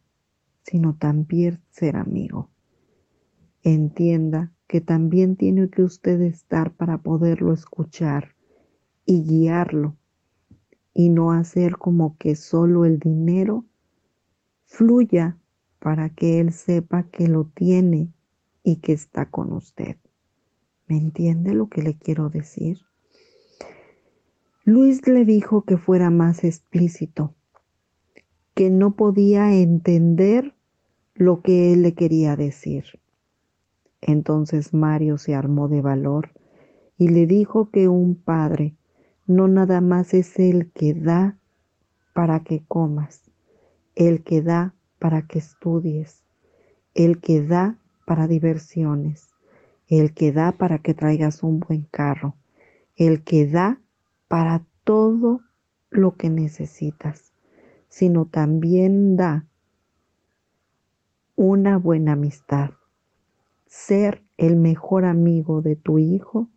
sino 0.62 0.94
también 0.94 1.60
ser 1.70 1.96
amigo 1.96 2.48
entienda 3.72 4.52
que 4.66 4.80
también 4.80 5.36
tiene 5.36 5.68
que 5.70 5.82
usted 5.82 6.20
estar 6.20 6.72
para 6.72 6.98
poderlo 6.98 7.52
escuchar 7.52 8.34
y 9.06 9.22
guiarlo 9.22 9.96
y 10.92 11.08
no 11.08 11.32
hacer 11.32 11.78
como 11.78 12.16
que 12.18 12.36
solo 12.36 12.84
el 12.84 12.98
dinero 12.98 13.64
fluya 14.66 15.38
para 15.78 16.10
que 16.10 16.40
él 16.40 16.52
sepa 16.52 17.04
que 17.04 17.28
lo 17.28 17.44
tiene 17.44 18.12
y 18.62 18.76
que 18.76 18.92
está 18.92 19.30
con 19.30 19.52
usted. 19.52 19.96
¿Me 20.86 20.96
entiende 20.96 21.54
lo 21.54 21.68
que 21.68 21.82
le 21.82 21.94
quiero 21.94 22.28
decir? 22.28 22.78
Luis 24.64 25.06
le 25.06 25.24
dijo 25.24 25.62
que 25.62 25.78
fuera 25.78 26.10
más 26.10 26.44
explícito, 26.44 27.34
que 28.54 28.68
no 28.68 28.96
podía 28.96 29.54
entender 29.54 30.54
lo 31.14 31.40
que 31.40 31.72
él 31.72 31.82
le 31.82 31.94
quería 31.94 32.36
decir. 32.36 32.84
Entonces 34.00 34.74
Mario 34.74 35.18
se 35.18 35.34
armó 35.34 35.68
de 35.68 35.80
valor 35.80 36.30
y 36.96 37.08
le 37.08 37.26
dijo 37.26 37.70
que 37.70 37.88
un 37.88 38.14
padre 38.14 38.76
no 39.26 39.48
nada 39.48 39.80
más 39.80 40.14
es 40.14 40.38
el 40.38 40.70
que 40.72 40.94
da 40.94 41.38
para 42.14 42.40
que 42.40 42.64
comas, 42.66 43.30
el 43.94 44.22
que 44.22 44.42
da 44.42 44.74
para 44.98 45.22
que 45.26 45.38
estudies, 45.38 46.24
el 46.94 47.20
que 47.20 47.42
da 47.42 47.78
para 48.06 48.26
diversiones, 48.26 49.28
el 49.86 50.14
que 50.14 50.32
da 50.32 50.52
para 50.52 50.78
que 50.78 50.94
traigas 50.94 51.42
un 51.42 51.60
buen 51.60 51.82
carro, 51.82 52.36
el 52.96 53.22
que 53.22 53.46
da 53.46 53.80
para 54.28 54.64
todo 54.84 55.40
lo 55.90 56.16
que 56.16 56.30
necesitas, 56.30 57.32
sino 57.88 58.26
también 58.26 59.16
da 59.16 59.46
una 61.36 61.78
buena 61.78 62.12
amistad 62.12 62.70
ser 63.68 64.24
el 64.36 64.56
mejor 64.56 65.04
amigo 65.04 65.62
de 65.62 65.76
tu 65.76 65.98
hijo 65.98 66.48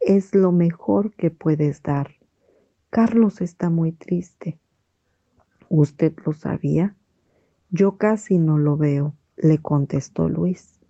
es 0.00 0.34
lo 0.34 0.52
mejor 0.52 1.14
que 1.14 1.30
puedes 1.30 1.82
dar. 1.82 2.16
Carlos 2.90 3.40
está 3.40 3.70
muy 3.70 3.92
triste. 3.92 4.58
¿Usted 5.68 6.12
lo 6.24 6.32
sabía? 6.32 6.96
Yo 7.70 7.96
casi 7.96 8.38
no 8.38 8.58
lo 8.58 8.76
veo, 8.76 9.14
le 9.36 9.58
contestó 9.58 10.28
Luis. 10.28 10.80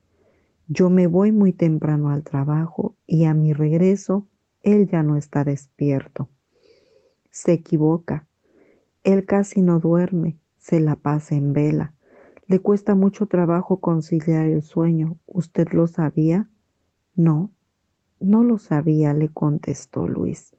Yo 0.67 0.91
me 0.91 1.07
voy 1.07 1.31
muy 1.31 1.53
temprano 1.53 2.11
al 2.11 2.25
trabajo 2.25 2.97
y 3.07 3.25
a 3.25 3.35
mi 3.35 3.53
regreso 3.53 4.27
él 4.63 4.89
ya 4.89 5.03
no 5.03 5.17
está 5.17 5.45
despierto. 5.45 6.29
Se 7.31 7.53
equivoca. 7.53 8.27
Él 9.03 9.27
casi 9.27 9.61
no 9.61 9.79
duerme, 9.79 10.39
se 10.59 10.81
la 10.81 10.97
pasa 10.97 11.35
en 11.35 11.53
vela. 11.53 11.94
Le 12.47 12.59
cuesta 12.59 12.95
mucho 12.95 13.27
trabajo 13.27 13.81
conciliar 13.81 14.47
el 14.47 14.63
sueño. 14.63 15.19
¿Usted 15.27 15.69
lo 15.73 15.87
sabía? 15.87 16.51
No, 17.15 17.51
no 18.21 18.45
lo 18.45 18.59
sabía, 18.59 19.15
le 19.15 19.31
contestó 19.31 20.07
Luis, 20.07 20.55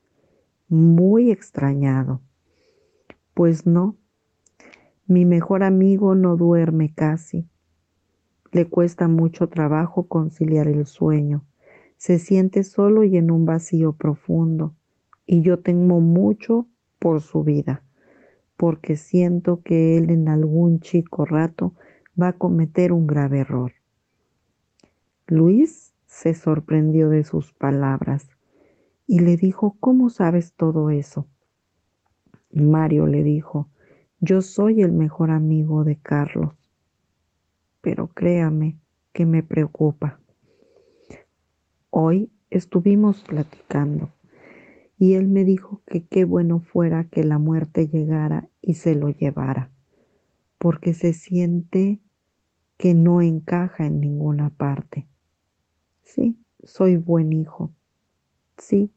muy 0.67 1.31
extrañado. 1.31 2.21
Pues 3.35 3.67
no, 3.67 3.97
mi 5.05 5.25
mejor 5.25 5.63
amigo 5.63 6.15
no 6.15 6.37
duerme 6.37 6.91
casi. 6.93 7.47
Le 8.51 8.65
cuesta 8.67 9.07
mucho 9.07 9.49
trabajo 9.49 10.07
conciliar 10.07 10.67
el 10.67 10.87
sueño. 10.87 11.45
Se 11.97 12.17
siente 12.17 12.63
solo 12.63 13.03
y 13.03 13.17
en 13.17 13.29
un 13.29 13.45
vacío 13.45 13.93
profundo. 13.93 14.73
Y 15.27 15.41
yo 15.41 15.59
temo 15.59 16.01
mucho 16.01 16.67
por 16.97 17.21
su 17.21 17.43
vida, 17.43 17.83
porque 18.57 18.95
siento 18.95 19.61
que 19.61 19.97
él 19.97 20.09
en 20.09 20.29
algún 20.29 20.79
chico 20.79 21.25
rato 21.25 21.73
va 22.19 22.29
a 22.29 22.33
cometer 22.33 22.91
un 22.91 23.07
grave 23.07 23.39
error. 23.39 23.73
Luis 25.27 25.93
se 26.05 26.33
sorprendió 26.33 27.09
de 27.09 27.23
sus 27.23 27.51
palabras 27.53 28.29
y 29.07 29.19
le 29.19 29.37
dijo, 29.37 29.75
¿cómo 29.79 30.09
sabes 30.09 30.53
todo 30.53 30.89
eso? 30.89 31.27
Mario 32.51 33.05
le 33.07 33.23
dijo, 33.23 33.67
yo 34.19 34.41
soy 34.41 34.81
el 34.81 34.93
mejor 34.93 35.29
amigo 35.29 35.83
de 35.83 35.97
Carlos, 35.97 36.53
pero 37.81 38.07
créame 38.07 38.77
que 39.11 39.25
me 39.25 39.43
preocupa. 39.43 40.19
Hoy 41.89 42.31
estuvimos 42.49 43.23
platicando 43.23 44.09
y 44.97 45.13
él 45.15 45.27
me 45.27 45.43
dijo 45.43 45.81
que 45.85 46.05
qué 46.05 46.25
bueno 46.25 46.59
fuera 46.59 47.05
que 47.09 47.23
la 47.23 47.37
muerte 47.37 47.87
llegara 47.87 48.49
y 48.61 48.75
se 48.75 48.95
lo 48.95 49.09
llevara, 49.09 49.71
porque 50.57 50.93
se 50.93 51.13
siente 51.13 51.99
que 52.77 52.93
no 52.93 53.21
encaja 53.21 53.85
en 53.85 53.99
ninguna 53.99 54.49
parte. 54.49 55.07
Sí, 56.03 56.37
soy 56.63 56.97
buen 56.97 57.33
hijo. 57.33 57.71
Sí. 58.57 58.91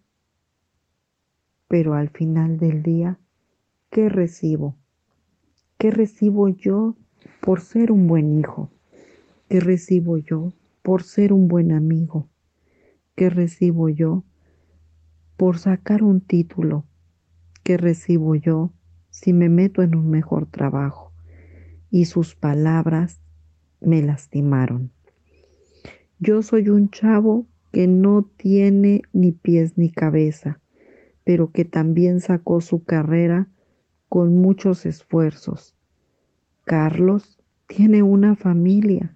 Pero 1.67 1.95
al 1.95 2.11
final 2.11 2.59
del 2.59 2.83
día, 2.83 3.19
¿qué 3.91 4.09
recibo? 4.09 4.77
¿Qué 5.79 5.91
recibo 5.91 6.49
yo 6.49 6.97
por 7.41 7.61
ser 7.61 7.93
un 7.93 8.07
buen 8.07 8.39
hijo? 8.39 8.71
¿Qué 9.49 9.61
recibo 9.61 10.19
yo 10.19 10.53
por 10.83 11.03
ser 11.03 11.33
un 11.33 11.49
buen 11.49 11.73
amigo? 11.73 12.29
¿Qué 13.15 13.31
recibo 13.31 13.89
yo 13.89 14.25
por 15.39 15.59
sacar 15.59 16.03
un 16.03 16.21
título? 16.21 16.85
¿Qué 17.63 17.77
recibo 17.77 18.35
yo 18.35 18.73
si 19.09 19.33
me 19.33 19.49
meto 19.49 19.83
en 19.83 19.95
un 19.95 20.11
mejor 20.11 20.47
trabajo? 20.47 21.13
Y 21.91 22.07
sus 22.07 22.35
palabras 22.35 23.21
me 23.81 24.03
lastimaron. 24.03 24.91
Yo 26.19 26.43
soy 26.43 26.69
un 26.71 26.91
chavo 26.91 27.47
que 27.71 27.87
no 27.87 28.29
tiene 28.37 29.03
ni 29.13 29.31
pies 29.31 29.79
ni 29.79 29.93
cabeza, 29.93 30.61
pero 31.23 31.53
que 31.53 31.65
también 31.65 32.19
sacó 32.19 32.61
su 32.61 32.83
carrera 32.83 33.47
con 34.09 34.37
muchos 34.37 34.87
esfuerzos. 34.87 35.77
Carlos 36.65 37.39
tiene 37.69 38.03
una 38.03 38.35
familia 38.35 39.15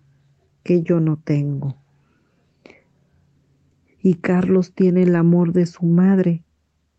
que 0.62 0.82
yo 0.82 1.00
no 1.00 1.16
tengo. 1.16 1.81
Y 4.02 4.14
Carlos 4.14 4.74
tiene 4.74 5.04
el 5.04 5.14
amor 5.14 5.52
de 5.52 5.64
su 5.64 5.86
madre 5.86 6.42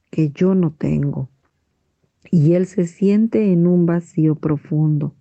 que 0.09 0.31
yo 0.31 0.55
no 0.55 0.71
tengo. 0.71 1.29
Y 2.31 2.53
él 2.53 2.65
se 2.65 2.87
siente 2.87 3.51
en 3.51 3.67
un 3.67 3.85
vacío 3.85 4.35
profundo. 4.35 5.13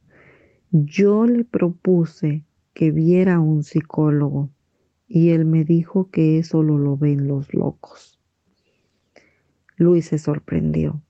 Yo 0.70 1.26
le 1.26 1.44
propuse 1.44 2.44
que 2.72 2.92
viera 2.92 3.34
a 3.34 3.40
un 3.40 3.64
psicólogo 3.64 4.50
y 5.08 5.30
él 5.30 5.44
me 5.44 5.64
dijo 5.64 6.08
que 6.10 6.38
eso 6.38 6.62
lo 6.62 6.96
ven 6.96 7.26
los 7.26 7.52
locos. 7.52 8.20
Luis 9.76 10.06
se 10.06 10.18
sorprendió. 10.18 11.02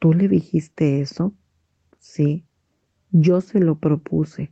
¿Tú 0.00 0.12
le 0.12 0.26
dijiste 0.28 1.00
eso? 1.00 1.32
Sí, 1.98 2.44
yo 3.12 3.40
se 3.40 3.60
lo 3.60 3.78
propuse, 3.78 4.50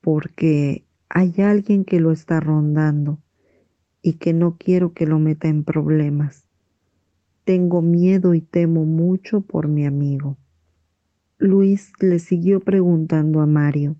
porque 0.00 0.84
hay 1.08 1.34
alguien 1.38 1.84
que 1.84 2.00
lo 2.00 2.12
está 2.12 2.40
rondando 2.40 3.20
y 4.02 4.14
que 4.14 4.32
no 4.32 4.56
quiero 4.56 4.92
que 4.92 5.06
lo 5.06 5.18
meta 5.18 5.48
en 5.48 5.64
problemas. 5.64 6.46
Tengo 7.44 7.82
miedo 7.82 8.34
y 8.34 8.40
temo 8.40 8.84
mucho 8.84 9.40
por 9.40 9.68
mi 9.68 9.86
amigo. 9.86 10.36
Luis 11.38 11.92
le 12.00 12.18
siguió 12.18 12.60
preguntando 12.60 13.40
a 13.40 13.46
Mario 13.46 13.96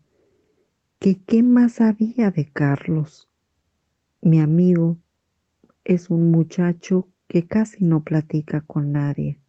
que 0.99 1.17
qué 1.17 1.43
más 1.43 1.81
había 1.81 2.31
de 2.31 2.51
Carlos. 2.51 3.31
Mi 4.21 4.39
amigo 4.39 4.99
es 5.85 6.11
un 6.11 6.31
muchacho 6.31 7.09
que 7.27 7.47
casi 7.47 7.85
no 7.85 8.05
platica 8.05 8.61
con 8.61 8.93
nadie, 8.93 9.41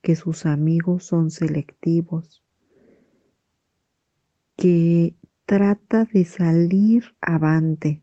que 0.00 0.16
sus 0.16 0.44
amigos 0.44 1.04
son 1.04 1.30
selectivos, 1.30 2.42
que 4.56 5.14
trata 5.46 6.04
de 6.04 6.24
salir 6.24 7.04
avante. 7.20 8.02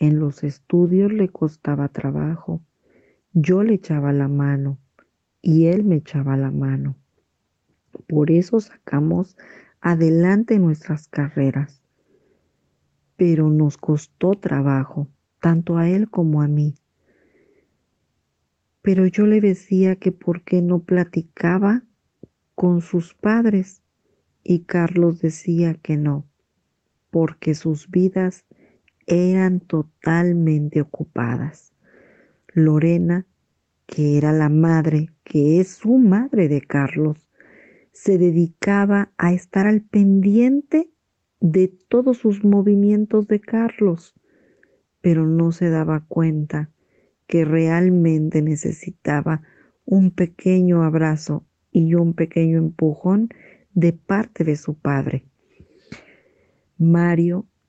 En 0.00 0.18
los 0.18 0.44
estudios 0.44 1.12
le 1.12 1.28
costaba 1.28 1.88
trabajo. 1.88 2.62
Yo 3.34 3.62
le 3.62 3.74
echaba 3.74 4.14
la 4.14 4.28
mano 4.28 4.78
y 5.42 5.66
él 5.66 5.84
me 5.84 5.96
echaba 5.96 6.38
la 6.38 6.50
mano. 6.50 6.96
Por 8.08 8.30
eso 8.30 8.60
sacamos 8.60 9.36
adelante 9.82 10.58
nuestras 10.58 11.06
carreras. 11.06 11.82
Pero 13.16 13.50
nos 13.50 13.76
costó 13.76 14.32
trabajo, 14.32 15.06
tanto 15.38 15.76
a 15.76 15.90
él 15.90 16.08
como 16.08 16.40
a 16.40 16.48
mí. 16.48 16.74
Pero 18.80 19.06
yo 19.06 19.26
le 19.26 19.42
decía 19.42 19.96
que 19.96 20.12
por 20.12 20.44
qué 20.44 20.62
no 20.62 20.78
platicaba 20.78 21.82
con 22.54 22.80
sus 22.80 23.12
padres 23.12 23.82
y 24.42 24.60
Carlos 24.60 25.20
decía 25.20 25.74
que 25.74 25.98
no, 25.98 26.26
porque 27.10 27.54
sus 27.54 27.90
vidas 27.90 28.46
eran 29.10 29.58
totalmente 29.58 30.80
ocupadas. 30.80 31.74
Lorena, 32.54 33.26
que 33.86 34.16
era 34.16 34.32
la 34.32 34.48
madre, 34.48 35.10
que 35.24 35.60
es 35.60 35.68
su 35.68 35.98
madre 35.98 36.48
de 36.48 36.60
Carlos, 36.60 37.28
se 37.92 38.18
dedicaba 38.18 39.12
a 39.18 39.32
estar 39.32 39.66
al 39.66 39.82
pendiente 39.82 40.90
de 41.40 41.68
todos 41.88 42.18
sus 42.18 42.44
movimientos 42.44 43.26
de 43.26 43.40
Carlos, 43.40 44.14
pero 45.00 45.26
no 45.26 45.50
se 45.50 45.70
daba 45.70 46.06
cuenta 46.06 46.70
que 47.26 47.44
realmente 47.44 48.42
necesitaba 48.42 49.42
un 49.84 50.12
pequeño 50.12 50.84
abrazo 50.84 51.44
y 51.72 51.94
un 51.94 52.14
pequeño 52.14 52.58
empujón 52.58 53.28
de 53.74 53.92
parte 53.92 54.44
de 54.44 54.56
su 54.56 54.74
padre. 54.74 55.24
Mario 56.78 57.49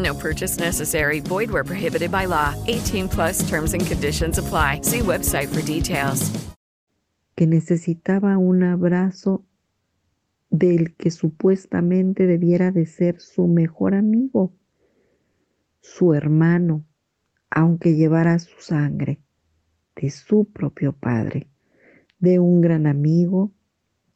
No 0.00 0.14
purchase 0.14 0.58
necessary. 0.58 1.20
Void 1.20 1.50
where 1.50 1.64
prohibited 1.64 2.10
by 2.10 2.24
law. 2.24 2.54
18 2.66 3.08
plus 3.08 3.48
terms 3.48 3.74
and 3.74 3.86
conditions 3.86 4.38
apply. 4.38 4.80
See 4.82 5.00
website 5.00 5.48
for 5.48 5.60
details. 5.62 6.30
Que 7.36 7.46
necesitaba 7.46 8.38
un 8.38 8.62
abrazo 8.62 9.44
del 10.50 10.96
que 10.96 11.10
supuestamente 11.10 12.26
debiera 12.26 12.72
de 12.72 12.86
ser 12.86 13.20
su 13.20 13.46
mejor 13.46 13.94
amigo, 13.94 14.52
su 15.80 16.12
hermano, 16.12 16.84
aunque 17.50 17.94
llevara 17.94 18.38
su 18.38 18.60
sangre, 18.60 19.20
de 19.96 20.10
su 20.10 20.46
propio 20.46 20.92
padre, 20.92 21.46
de 22.18 22.38
un 22.40 22.60
gran 22.60 22.86
amigo 22.86 23.52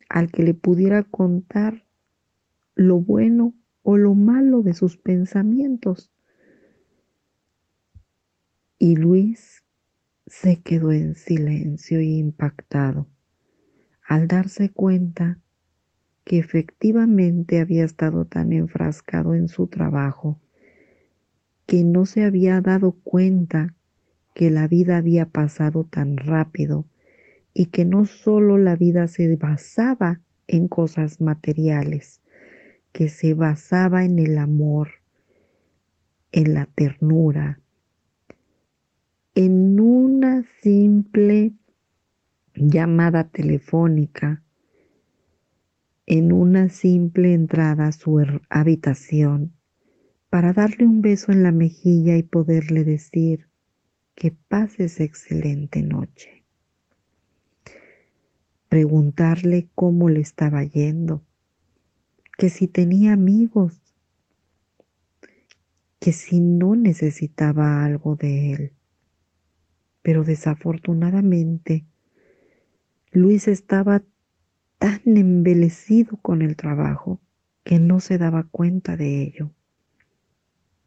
al 0.08 0.30
que 0.30 0.42
le 0.42 0.54
pudiera 0.54 1.02
contar 1.04 1.84
lo 2.74 2.98
bueno 2.98 3.54
o 3.84 3.96
lo 3.96 4.14
malo 4.14 4.62
de 4.62 4.74
sus 4.74 4.96
pensamientos. 4.96 6.10
Y 8.78 8.96
Luis 8.96 9.62
se 10.26 10.60
quedó 10.62 10.90
en 10.90 11.14
silencio 11.14 12.00
y 12.00 12.16
impactado 12.16 13.06
al 14.06 14.26
darse 14.26 14.70
cuenta 14.70 15.38
que 16.24 16.38
efectivamente 16.38 17.60
había 17.60 17.84
estado 17.84 18.24
tan 18.24 18.52
enfrascado 18.52 19.34
en 19.34 19.48
su 19.48 19.66
trabajo 19.66 20.40
que 21.66 21.84
no 21.84 22.06
se 22.06 22.24
había 22.24 22.60
dado 22.60 22.92
cuenta 23.04 23.74
que 24.34 24.50
la 24.50 24.66
vida 24.66 24.96
había 24.96 25.26
pasado 25.26 25.84
tan 25.84 26.16
rápido 26.16 26.86
y 27.52 27.66
que 27.66 27.84
no 27.84 28.06
solo 28.06 28.58
la 28.58 28.76
vida 28.76 29.08
se 29.08 29.36
basaba 29.36 30.20
en 30.46 30.68
cosas 30.68 31.20
materiales, 31.20 32.20
que 32.94 33.08
se 33.08 33.34
basaba 33.34 34.04
en 34.04 34.20
el 34.20 34.38
amor, 34.38 34.88
en 36.30 36.54
la 36.54 36.66
ternura, 36.66 37.58
en 39.34 39.80
una 39.80 40.44
simple 40.62 41.54
llamada 42.54 43.24
telefónica, 43.24 44.44
en 46.06 46.32
una 46.32 46.68
simple 46.68 47.34
entrada 47.34 47.88
a 47.88 47.92
su 47.92 48.24
habitación, 48.48 49.52
para 50.30 50.52
darle 50.52 50.86
un 50.86 51.02
beso 51.02 51.32
en 51.32 51.42
la 51.42 51.50
mejilla 51.50 52.16
y 52.16 52.22
poderle 52.22 52.84
decir 52.84 53.48
que 54.14 54.30
pases 54.30 55.00
excelente 55.00 55.82
noche. 55.82 56.44
Preguntarle 58.68 59.68
cómo 59.74 60.08
le 60.08 60.20
estaba 60.20 60.62
yendo, 60.62 61.24
que 62.36 62.50
si 62.50 62.68
tenía 62.68 63.12
amigos, 63.12 63.80
que 66.00 66.12
si 66.12 66.40
no 66.40 66.76
necesitaba 66.76 67.84
algo 67.84 68.16
de 68.16 68.52
él. 68.52 68.72
Pero 70.02 70.24
desafortunadamente, 70.24 71.86
Luis 73.10 73.48
estaba 73.48 74.02
tan 74.78 75.00
embelecido 75.04 76.18
con 76.18 76.42
el 76.42 76.56
trabajo 76.56 77.20
que 77.62 77.78
no 77.78 78.00
se 78.00 78.18
daba 78.18 78.44
cuenta 78.44 78.96
de 78.96 79.22
ello 79.22 79.50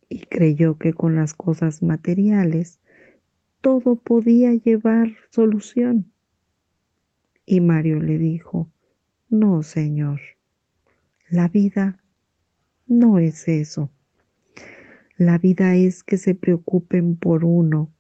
y 0.10 0.20
creyó 0.20 0.78
que 0.78 0.94
con 0.94 1.16
las 1.16 1.34
cosas 1.34 1.82
materiales 1.82 2.80
todo 3.62 3.96
podía 3.96 4.54
llevar 4.54 5.16
solución. 5.30 6.12
Y 7.46 7.62
Mario 7.62 8.00
le 8.00 8.18
dijo, 8.18 8.70
no, 9.30 9.64
señor, 9.64 10.20
la 11.30 11.50
vida 11.50 12.02
no 12.86 13.20
es 13.20 13.50
eso. 13.50 13.92
La 15.18 15.38
vida 15.38 15.76
es 15.76 16.06
que 16.06 16.18
se 16.18 16.36
preocupen 16.36 17.18
por 17.18 17.44
uno. 17.44 17.92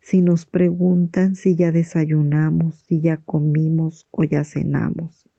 Si 0.00 0.20
nos 0.20 0.44
preguntan 0.44 1.34
si 1.34 1.56
ya 1.56 1.72
desayunamos, 1.72 2.84
si 2.86 3.00
ya 3.00 3.16
comimos 3.16 4.06
o 4.10 4.22
ya 4.22 4.44
cenamos. 4.44 5.30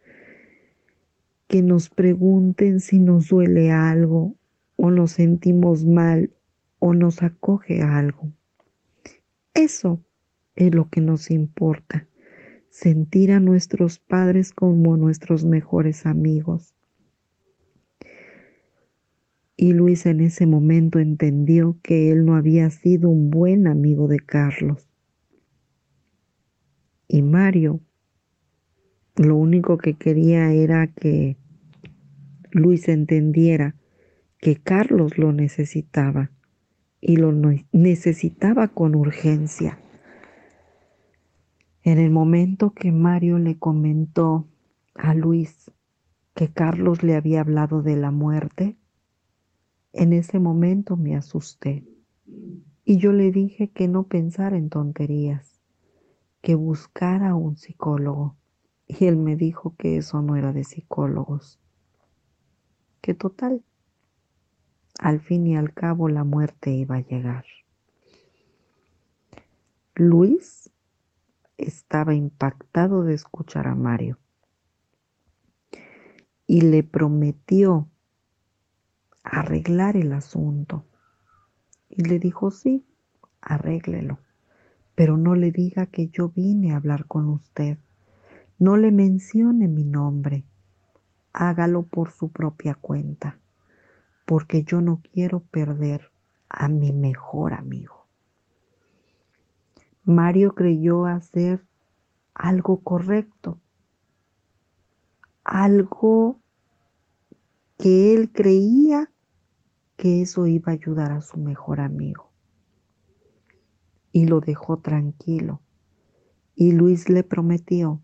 Que 1.47 1.61
nos 1.61 1.89
pregunten 1.89 2.79
si 2.79 2.97
nos 2.97 3.27
duele 3.27 3.69
algo 3.71 4.35
o 4.75 4.89
nos 4.89 5.11
sentimos 5.11 5.85
mal 5.85 6.31
o 6.79 6.95
nos 6.95 7.21
acoge 7.21 7.83
algo. 7.83 8.31
Eso 9.53 10.03
es 10.55 10.73
lo 10.73 10.89
que 10.89 11.01
nos 11.01 11.29
importa, 11.29 12.07
sentir 12.69 13.31
a 13.31 13.39
nuestros 13.39 13.99
padres 13.99 14.51
como 14.51 14.97
nuestros 14.97 15.45
mejores 15.45 16.07
amigos 16.07 16.73
y 19.57 19.73
Luis 19.73 20.05
en 20.05 20.21
ese 20.21 20.45
momento 20.45 20.99
entendió 20.99 21.77
que 21.81 22.11
él 22.11 22.25
no 22.25 22.35
había 22.35 22.69
sido 22.69 23.09
un 23.09 23.31
buen 23.31 23.67
amigo 23.67 24.07
de 24.07 24.19
Carlos. 24.19 24.87
Y 27.07 27.23
Mario 27.23 27.81
lo 29.15 29.35
único 29.35 29.79
que 29.79 29.95
quería 29.95 30.53
era 30.53 30.85
que 30.85 31.37
Luis 32.51 32.87
entendiera 32.87 33.75
que 34.37 34.57
Carlos 34.57 35.17
lo 35.17 35.33
necesitaba 35.33 36.29
y 37.01 37.15
lo 37.15 37.31
necesitaba 37.71 38.67
con 38.67 38.93
urgencia. 38.93 39.79
En 41.81 41.97
el 41.97 42.11
momento 42.11 42.73
que 42.73 42.91
Mario 42.91 43.39
le 43.39 43.57
comentó 43.57 44.47
a 44.93 45.15
Luis 45.15 45.71
que 46.35 46.49
Carlos 46.49 47.01
le 47.01 47.15
había 47.15 47.41
hablado 47.41 47.81
de 47.81 47.95
la 47.95 48.11
muerte, 48.11 48.77
en 49.97 50.13
ese 50.13 50.39
momento 50.39 50.95
me 50.95 51.15
asusté 51.15 51.83
y 52.85 52.97
yo 52.97 53.11
le 53.11 53.31
dije 53.31 53.69
que 53.69 53.87
no 53.87 54.03
pensara 54.03 54.55
en 54.55 54.69
tonterías, 54.69 55.59
que 56.41 56.53
buscara 56.53 57.33
un 57.33 57.57
psicólogo. 57.57 58.37
Y 58.87 59.05
él 59.05 59.17
me 59.17 59.35
dijo 59.35 59.75
que 59.75 59.97
eso 59.97 60.21
no 60.21 60.35
era 60.35 60.53
de 60.53 60.63
psicólogos, 60.63 61.59
que 63.01 63.13
total, 63.13 63.63
al 64.99 65.19
fin 65.19 65.47
y 65.47 65.57
al 65.57 65.73
cabo 65.73 66.07
la 66.07 66.23
muerte 66.23 66.71
iba 66.71 66.95
a 66.97 67.01
llegar. 67.01 67.45
Luis 69.95 70.69
estaba 71.57 72.13
impactado 72.13 73.03
de 73.03 73.15
escuchar 73.15 73.67
a 73.67 73.75
Mario 73.75 74.19
y 76.45 76.61
le 76.61 76.83
prometió 76.83 77.89
arreglar 79.31 79.97
el 79.97 80.13
asunto. 80.13 80.85
Y 81.89 82.03
le 82.03 82.19
dijo, 82.19 82.51
sí, 82.51 82.85
arréglelo, 83.41 84.19
pero 84.95 85.17
no 85.17 85.35
le 85.35 85.51
diga 85.51 85.85
que 85.87 86.07
yo 86.07 86.29
vine 86.29 86.73
a 86.73 86.77
hablar 86.77 87.05
con 87.05 87.29
usted. 87.29 87.77
No 88.57 88.77
le 88.77 88.91
mencione 88.91 89.67
mi 89.67 89.83
nombre. 89.83 90.45
Hágalo 91.33 91.83
por 91.83 92.11
su 92.11 92.31
propia 92.31 92.73
cuenta, 92.75 93.39
porque 94.25 94.63
yo 94.63 94.81
no 94.81 95.01
quiero 95.13 95.41
perder 95.41 96.11
a 96.49 96.67
mi 96.67 96.91
mejor 96.91 97.53
amigo. 97.53 98.07
Mario 100.03 100.55
creyó 100.55 101.05
hacer 101.05 101.65
algo 102.33 102.79
correcto, 102.79 103.59
algo 105.43 106.39
que 107.77 108.13
él 108.13 108.31
creía 108.31 109.11
que 109.97 110.21
eso 110.21 110.45
iba 110.45 110.71
a 110.71 110.75
ayudar 110.75 111.11
a 111.11 111.21
su 111.21 111.37
mejor 111.37 111.81
amigo. 111.81 112.31
Y 114.11 114.27
lo 114.27 114.39
dejó 114.39 114.77
tranquilo. 114.77 115.59
Y 116.55 116.71
Luis 116.71 117.09
le 117.09 117.23
prometió 117.23 118.01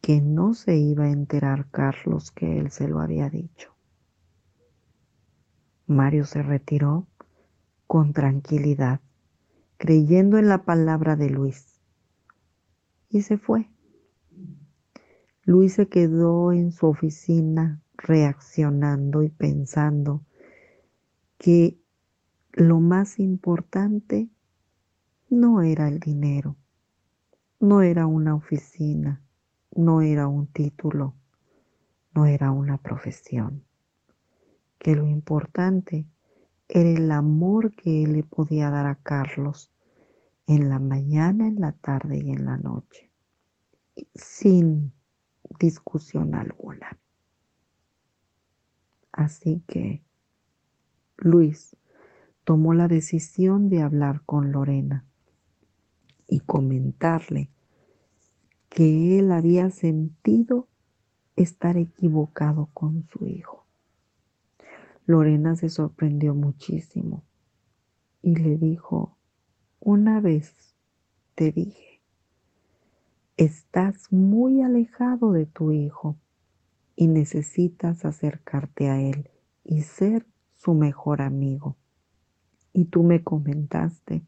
que 0.00 0.20
no 0.20 0.54
se 0.54 0.76
iba 0.76 1.04
a 1.04 1.10
enterar 1.10 1.70
Carlos 1.70 2.30
que 2.32 2.58
él 2.58 2.70
se 2.70 2.88
lo 2.88 3.00
había 3.00 3.30
dicho. 3.30 3.74
Mario 5.86 6.24
se 6.24 6.42
retiró 6.42 7.06
con 7.86 8.12
tranquilidad, 8.12 9.00
creyendo 9.76 10.38
en 10.38 10.48
la 10.48 10.64
palabra 10.64 11.16
de 11.16 11.30
Luis. 11.30 11.80
Y 13.08 13.22
se 13.22 13.38
fue. 13.38 13.68
Luis 15.44 15.74
se 15.74 15.88
quedó 15.88 16.52
en 16.52 16.72
su 16.72 16.86
oficina 16.86 17.82
reaccionando 17.96 19.22
y 19.22 19.28
pensando 19.28 20.22
que 21.40 21.80
lo 22.52 22.80
más 22.80 23.18
importante 23.18 24.28
no 25.30 25.62
era 25.62 25.88
el 25.88 25.98
dinero, 25.98 26.54
no 27.58 27.80
era 27.80 28.06
una 28.06 28.34
oficina, 28.34 29.22
no 29.74 30.02
era 30.02 30.28
un 30.28 30.48
título, 30.48 31.14
no 32.14 32.26
era 32.26 32.50
una 32.50 32.76
profesión, 32.76 33.64
que 34.78 34.94
lo 34.94 35.06
importante 35.06 36.04
era 36.68 36.90
el 36.90 37.10
amor 37.10 37.74
que 37.74 38.02
él 38.02 38.12
le 38.12 38.22
podía 38.22 38.68
dar 38.68 38.84
a 38.84 38.96
Carlos 38.96 39.72
en 40.46 40.68
la 40.68 40.78
mañana, 40.78 41.48
en 41.48 41.58
la 41.58 41.72
tarde 41.72 42.18
y 42.22 42.32
en 42.32 42.44
la 42.44 42.58
noche, 42.58 43.10
sin 44.14 44.92
discusión 45.58 46.34
alguna. 46.34 46.98
Así 49.10 49.64
que 49.66 50.04
Luis 51.20 51.76
tomó 52.44 52.74
la 52.74 52.88
decisión 52.88 53.68
de 53.68 53.82
hablar 53.82 54.22
con 54.24 54.52
Lorena 54.52 55.04
y 56.26 56.40
comentarle 56.40 57.50
que 58.68 59.18
él 59.18 59.32
había 59.32 59.70
sentido 59.70 60.68
estar 61.36 61.76
equivocado 61.76 62.70
con 62.72 63.06
su 63.08 63.26
hijo. 63.26 63.66
Lorena 65.06 65.56
se 65.56 65.68
sorprendió 65.68 66.34
muchísimo 66.34 67.24
y 68.22 68.36
le 68.36 68.56
dijo, 68.56 69.16
una 69.80 70.20
vez 70.20 70.74
te 71.34 71.52
dije, 71.52 72.00
estás 73.36 74.12
muy 74.12 74.62
alejado 74.62 75.32
de 75.32 75.46
tu 75.46 75.72
hijo 75.72 76.16
y 76.96 77.08
necesitas 77.08 78.04
acercarte 78.04 78.88
a 78.88 79.00
él 79.00 79.30
y 79.64 79.82
ser 79.82 80.26
su 80.62 80.74
mejor 80.74 81.22
amigo. 81.22 81.76
Y 82.74 82.84
tú 82.84 83.02
me 83.02 83.24
comentaste 83.24 84.22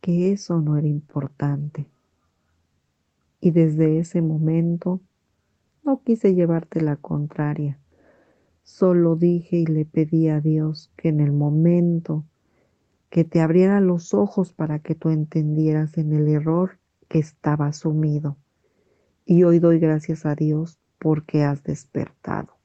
que 0.00 0.30
eso 0.30 0.60
no 0.60 0.76
era 0.76 0.86
importante. 0.86 1.88
Y 3.40 3.50
desde 3.50 3.98
ese 3.98 4.22
momento 4.22 5.00
no 5.82 6.02
quise 6.02 6.34
llevarte 6.34 6.80
la 6.80 6.96
contraria. 6.96 7.80
Solo 8.62 9.16
dije 9.16 9.56
y 9.56 9.66
le 9.66 9.84
pedí 9.86 10.28
a 10.28 10.40
Dios 10.40 10.92
que 10.96 11.08
en 11.08 11.18
el 11.18 11.32
momento 11.32 12.24
que 13.08 13.24
te 13.24 13.40
abriera 13.40 13.80
los 13.80 14.14
ojos 14.14 14.52
para 14.52 14.78
que 14.78 14.94
tú 14.94 15.10
entendieras 15.10 15.98
en 15.98 16.12
el 16.12 16.28
error 16.28 16.78
que 17.08 17.18
estaba 17.18 17.72
sumido. 17.72 18.36
Y 19.24 19.42
hoy 19.42 19.58
doy 19.58 19.80
gracias 19.80 20.26
a 20.26 20.36
Dios 20.36 20.78
porque 21.00 21.42
has 21.42 21.64
despertado. 21.64 22.59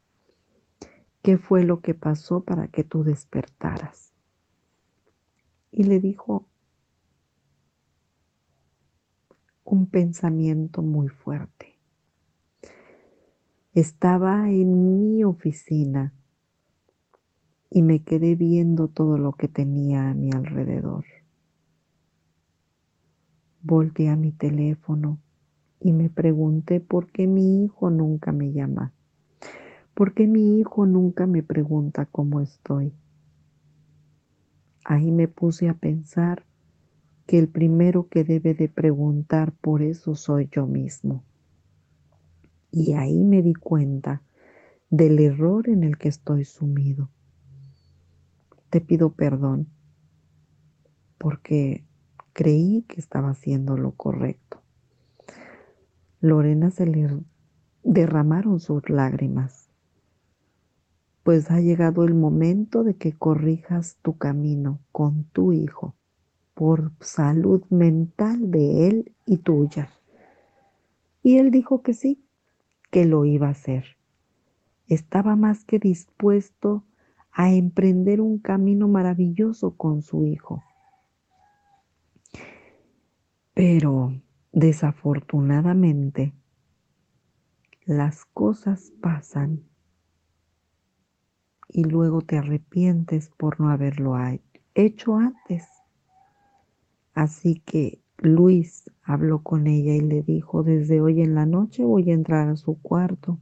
¿Qué 1.26 1.40
fue 1.40 1.64
lo 1.64 1.80
que 1.80 1.96
pasó 1.96 2.44
para 2.44 2.68
que 2.68 2.84
tú 2.84 3.04
despertaras? 3.04 4.14
Y 5.72 5.86
le 5.86 6.00
dijo 6.00 6.46
un 9.64 9.88
pensamiento 9.88 10.84
muy 10.84 11.08
fuerte. 11.08 11.80
Estaba 13.74 14.52
en 14.52 15.16
mi 15.16 15.24
oficina 15.24 16.14
y 17.72 17.82
me 17.82 18.04
quedé 18.04 18.36
viendo 18.36 18.88
todo 18.88 19.18
lo 19.18 19.32
que 19.32 19.48
tenía 19.48 20.12
a 20.12 20.14
mi 20.14 20.30
alrededor. 20.32 21.06
Volteé 23.64 24.10
a 24.10 24.16
mi 24.16 24.32
teléfono 24.32 25.18
y 25.80 25.92
me 25.92 26.12
pregunté 26.12 26.82
por 26.82 27.12
qué 27.12 27.26
mi 27.26 27.64
hijo 27.64 27.90
nunca 27.90 28.32
me 28.32 28.54
llama, 28.54 28.94
por 29.96 30.14
qué 30.14 30.28
mi 30.28 30.60
hijo 30.60 30.86
nunca 30.86 31.26
me 31.26 31.42
pregunta 31.42 32.06
cómo 32.06 32.42
estoy. 32.42 32.94
Ahí 34.84 35.12
me 35.12 35.28
puse 35.28 35.68
a 35.68 35.74
pensar 35.74 36.46
que 37.26 37.40
el 37.40 37.48
primero 37.48 38.08
que 38.08 38.24
debe 38.24 38.54
de 38.54 38.70
preguntar 38.70 39.54
por 39.54 39.82
eso 39.82 40.14
soy 40.14 40.48
yo 40.52 40.68
mismo. 40.68 41.24
Y 42.70 42.94
ahí 42.94 43.24
me 43.24 43.42
di 43.42 43.56
cuenta 43.56 44.22
del 44.92 45.18
error 45.18 45.68
en 45.68 45.84
el 45.84 45.98
que 45.98 46.10
estoy 46.10 46.46
sumido 46.46 47.10
te 48.76 48.82
pido 48.82 49.14
perdón 49.14 49.70
porque 51.18 51.86
creí 52.34 52.82
que 52.90 53.00
estaba 53.00 53.30
haciendo 53.30 53.78
lo 53.78 53.94
correcto. 53.94 54.62
Lorena 56.20 56.72
se 56.72 56.86
le 56.86 57.08
derramaron 57.84 58.60
sus 58.60 58.90
lágrimas, 58.90 59.65
pues 61.26 61.50
ha 61.50 61.60
llegado 61.60 62.04
el 62.04 62.14
momento 62.14 62.84
de 62.84 62.98
que 62.98 63.12
corrijas 63.12 63.98
tu 64.04 64.16
camino 64.16 64.80
con 64.92 65.24
tu 65.24 65.54
hijo 65.54 65.96
por 66.54 66.92
salud 67.00 67.64
mental 67.72 68.52
de 68.52 68.88
él 68.88 69.16
y 69.26 69.38
tuya. 69.38 69.90
Y 71.24 71.40
él 71.40 71.50
dijo 71.50 71.82
que 71.82 71.96
sí, 71.96 72.24
que 72.92 73.06
lo 73.06 73.26
iba 73.26 73.48
a 73.48 73.52
hacer. 73.52 73.98
Estaba 74.88 75.36
más 75.36 75.66
que 75.66 75.80
dispuesto 75.80 76.84
a 77.32 77.52
emprender 77.52 78.22
un 78.22 78.38
camino 78.38 78.88
maravilloso 78.88 79.76
con 79.76 80.04
su 80.04 80.28
hijo. 80.28 80.64
Pero 83.56 84.14
desafortunadamente 84.52 86.34
las 87.84 88.26
cosas 88.26 88.94
pasan 89.02 89.64
y 91.68 91.84
luego 91.84 92.22
te 92.22 92.38
arrepientes 92.38 93.30
por 93.38 93.60
no 93.60 93.70
haberlo 93.70 94.16
hecho 94.74 95.18
antes. 95.18 95.68
Así 97.14 97.62
que 97.66 98.02
Luis 98.18 98.90
habló 99.04 99.42
con 99.44 99.68
ella 99.68 99.96
y 99.96 100.02
le 100.02 100.22
dijo, 100.22 100.64
desde 100.64 101.02
hoy 101.02 101.22
en 101.22 101.36
la 101.36 101.46
noche 101.46 101.84
voy 101.84 102.12
a 102.12 102.14
entrar 102.14 102.50
a 102.50 102.56
su 102.56 102.80
cuarto 102.82 103.40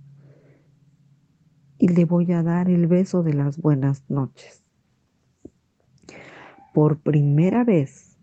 y 1.77 1.89
le 1.89 2.05
voy 2.05 2.31
a 2.31 2.43
dar 2.43 2.69
el 2.69 2.88
beso 2.88 3.23
de 3.23 3.33
las 3.33 3.57
buenas 3.57 4.09
noches. 4.09 4.63
Por 6.73 6.99
primera 6.99 7.63
vez 7.63 8.17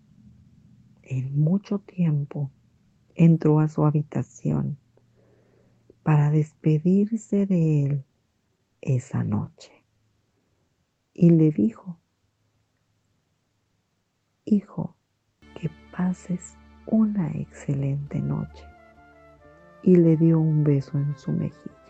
en 1.02 1.38
mucho 1.38 1.80
tiempo 1.80 2.50
entró 3.14 3.60
a 3.60 3.68
su 3.68 3.84
habitación 3.84 4.78
para 6.02 6.30
despedirse 6.30 7.46
de 7.46 7.84
él 7.84 8.04
esa 8.80 9.22
noche 9.24 9.79
y 11.22 11.28
le 11.28 11.50
dijo, 11.50 11.98
hijo, 14.46 14.96
que 15.54 15.70
pases 15.94 16.56
una 16.86 17.30
excelente 17.32 18.20
noche 18.20 18.64
y 19.82 19.96
le 19.96 20.16
dio 20.16 20.40
un 20.40 20.64
beso 20.64 20.96
en 20.96 21.14
su 21.18 21.30
mejilla 21.30 21.80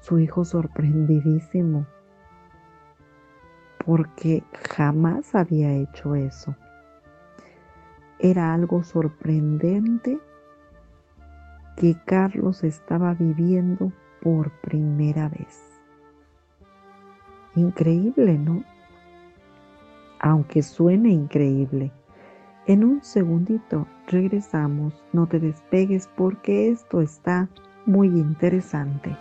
su 0.00 0.18
hijo 0.18 0.44
sorprendidísimo, 0.44 1.86
porque 3.86 4.42
jamás 4.74 5.36
había 5.36 5.72
hecho 5.72 6.16
eso. 6.16 6.54
Era 8.18 8.52
algo 8.52 8.82
sorprendente 8.82 10.18
que 11.76 11.96
Carlos 12.04 12.64
estaba 12.64 13.14
viviendo 13.14 13.92
por 14.20 14.50
primera 14.60 15.30
vez. 15.30 15.73
Increíble, 17.56 18.38
¿no? 18.38 18.64
Aunque 20.20 20.62
suene 20.62 21.10
increíble. 21.10 21.92
En 22.66 22.82
un 22.82 23.02
segundito 23.02 23.86
regresamos, 24.06 24.94
no 25.12 25.26
te 25.26 25.38
despegues 25.38 26.08
porque 26.16 26.70
esto 26.70 27.00
está 27.00 27.48
muy 27.86 28.08
interesante. 28.08 29.14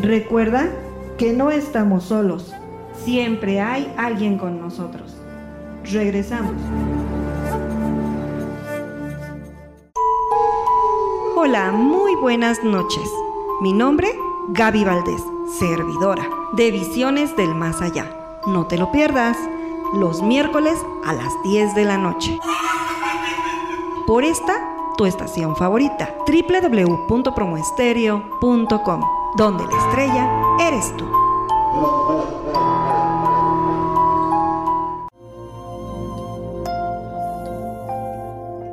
Recuerda 0.00 0.70
que 1.18 1.32
no 1.32 1.50
estamos 1.50 2.04
solos, 2.04 2.54
siempre 2.94 3.60
hay 3.60 3.92
alguien 3.96 4.38
con 4.38 4.60
nosotros. 4.60 5.16
Regresamos. 5.90 6.54
Hola, 11.48 11.70
muy 11.70 12.16
buenas 12.16 12.64
noches. 12.64 13.08
Mi 13.60 13.72
nombre, 13.72 14.08
Gaby 14.48 14.82
Valdés, 14.82 15.22
servidora 15.60 16.28
de 16.54 16.72
Visiones 16.72 17.36
del 17.36 17.54
Más 17.54 17.80
Allá. 17.80 18.10
No 18.48 18.66
te 18.66 18.76
lo 18.76 18.90
pierdas, 18.90 19.38
los 19.94 20.22
miércoles 20.22 20.76
a 21.04 21.12
las 21.12 21.32
10 21.44 21.76
de 21.76 21.84
la 21.84 21.98
noche. 21.98 22.36
Por 24.08 24.24
esta, 24.24 24.54
tu 24.96 25.06
estación 25.06 25.54
favorita, 25.54 26.16
www.promoestereo.com 26.26 29.00
donde 29.36 29.66
la 29.66 29.78
estrella 29.86 30.28
eres 30.66 30.92
tú. 30.96 31.04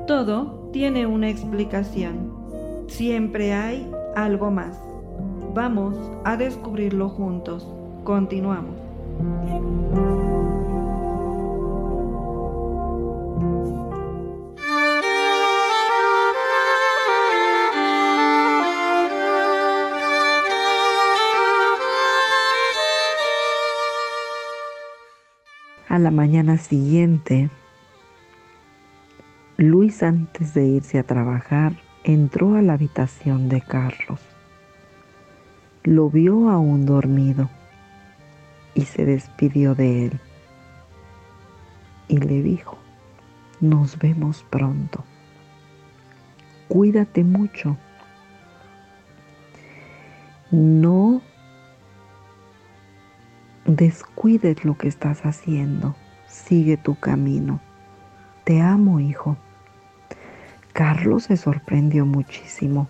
Todo 0.07 0.71
tiene 0.71 1.05
una 1.05 1.29
explicación. 1.29 2.32
Siempre 2.93 3.53
hay 3.53 3.91
algo 4.15 4.51
más. 4.51 4.79
Vamos 5.55 5.97
a 6.25 6.37
descubrirlo 6.37 7.09
juntos. 7.09 7.67
Continuamos. 8.03 8.75
A 25.89 25.97
la 25.97 26.11
mañana 26.11 26.57
siguiente, 26.57 27.49
Luis 29.57 30.03
antes 30.03 30.53
de 30.53 30.67
irse 30.67 30.99
a 30.99 31.03
trabajar 31.03 31.82
entró 32.03 32.55
a 32.55 32.61
la 32.61 32.73
habitación 32.73 33.49
de 33.49 33.61
Carlos. 33.61 34.19
Lo 35.83 36.09
vio 36.09 36.49
aún 36.49 36.85
dormido 36.85 37.49
y 38.75 38.85
se 38.85 39.05
despidió 39.05 39.75
de 39.75 40.07
él. 40.07 40.19
Y 42.07 42.17
le 42.17 42.41
dijo, 42.41 42.77
nos 43.59 43.97
vemos 43.97 44.45
pronto. 44.49 45.03
Cuídate 46.67 47.23
mucho. 47.23 47.77
No 50.51 51.21
descuides 53.65 54.65
lo 54.65 54.77
que 54.77 54.87
estás 54.87 55.25
haciendo, 55.25 55.95
sigue 56.27 56.77
tu 56.77 56.95
camino. 56.95 57.59
Te 58.43 58.61
amo, 58.61 58.99
hijo. 58.99 59.37
Carlos 60.73 61.25
se 61.25 61.37
sorprendió 61.37 62.05
muchísimo. 62.05 62.87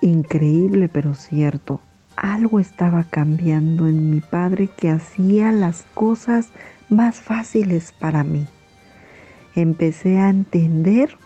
Increíble 0.00 0.88
pero 0.88 1.14
cierto, 1.14 1.80
algo 2.16 2.58
estaba 2.58 3.04
cambiando 3.04 3.86
en 3.86 4.10
mi 4.10 4.20
padre 4.20 4.68
que 4.68 4.90
hacía 4.90 5.52
las 5.52 5.84
cosas 5.94 6.48
más 6.88 7.20
fáciles 7.20 7.92
para 7.92 8.24
mí. 8.24 8.46
Empecé 9.54 10.18
a 10.18 10.30
entender 10.30 11.16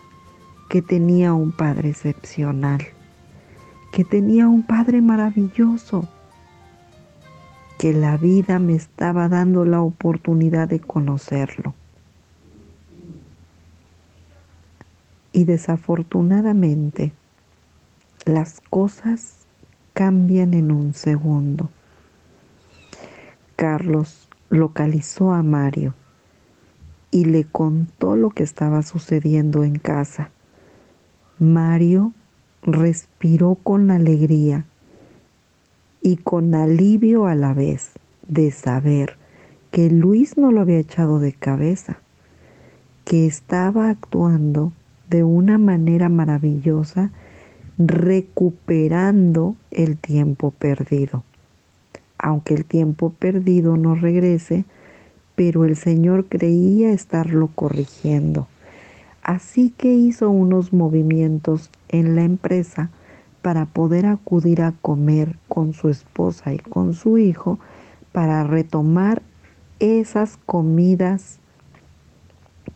que 0.69 0.81
tenía 0.81 1.33
un 1.33 1.53
padre 1.53 1.89
excepcional, 1.89 2.81
que 3.93 4.03
tenía 4.03 4.49
un 4.49 4.63
padre 4.63 5.01
maravilloso, 5.01 6.07
que 7.79 7.93
la 7.93 8.17
vida 8.17 8.59
me 8.59 8.75
estaba 8.75 9.29
dando 9.29 9.63
la 9.63 9.81
oportunidad 9.81 10.67
de 10.67 10.81
conocerlo. 10.81 11.73
Y 15.37 15.43
desafortunadamente, 15.45 17.13
las 18.25 18.59
cosas 18.71 19.45
cambian 19.93 20.55
en 20.55 20.71
un 20.71 20.95
segundo. 20.95 21.69
Carlos 23.55 24.29
localizó 24.49 25.33
a 25.33 25.43
Mario 25.43 25.93
y 27.11 27.25
le 27.25 27.43
contó 27.43 28.15
lo 28.15 28.31
que 28.31 28.41
estaba 28.41 28.81
sucediendo 28.81 29.63
en 29.63 29.77
casa. 29.77 30.31
Mario 31.37 32.13
respiró 32.63 33.59
con 33.61 33.91
alegría 33.91 34.65
y 36.01 36.17
con 36.17 36.55
alivio 36.55 37.27
a 37.27 37.35
la 37.35 37.53
vez 37.53 37.91
de 38.27 38.49
saber 38.49 39.17
que 39.69 39.91
Luis 39.91 40.35
no 40.35 40.51
lo 40.51 40.61
había 40.61 40.79
echado 40.79 41.19
de 41.19 41.33
cabeza, 41.33 41.99
que 43.05 43.27
estaba 43.27 43.91
actuando 43.91 44.73
de 45.09 45.23
una 45.23 45.57
manera 45.57 46.09
maravillosa, 46.09 47.11
recuperando 47.77 49.55
el 49.71 49.97
tiempo 49.97 50.51
perdido. 50.51 51.23
Aunque 52.17 52.55
el 52.55 52.65
tiempo 52.65 53.11
perdido 53.11 53.77
no 53.77 53.95
regrese, 53.95 54.65
pero 55.35 55.65
el 55.65 55.75
Señor 55.75 56.25
creía 56.25 56.91
estarlo 56.91 57.47
corrigiendo. 57.53 58.47
Así 59.21 59.73
que 59.77 59.93
hizo 59.93 60.29
unos 60.31 60.73
movimientos 60.73 61.69
en 61.89 62.15
la 62.15 62.23
empresa 62.23 62.89
para 63.41 63.65
poder 63.65 64.07
acudir 64.07 64.61
a 64.61 64.73
comer 64.81 65.37
con 65.47 65.73
su 65.73 65.89
esposa 65.89 66.53
y 66.53 66.59
con 66.59 66.93
su 66.93 67.17
hijo 67.17 67.59
para 68.11 68.43
retomar 68.43 69.21
esas 69.79 70.37
comidas 70.45 71.39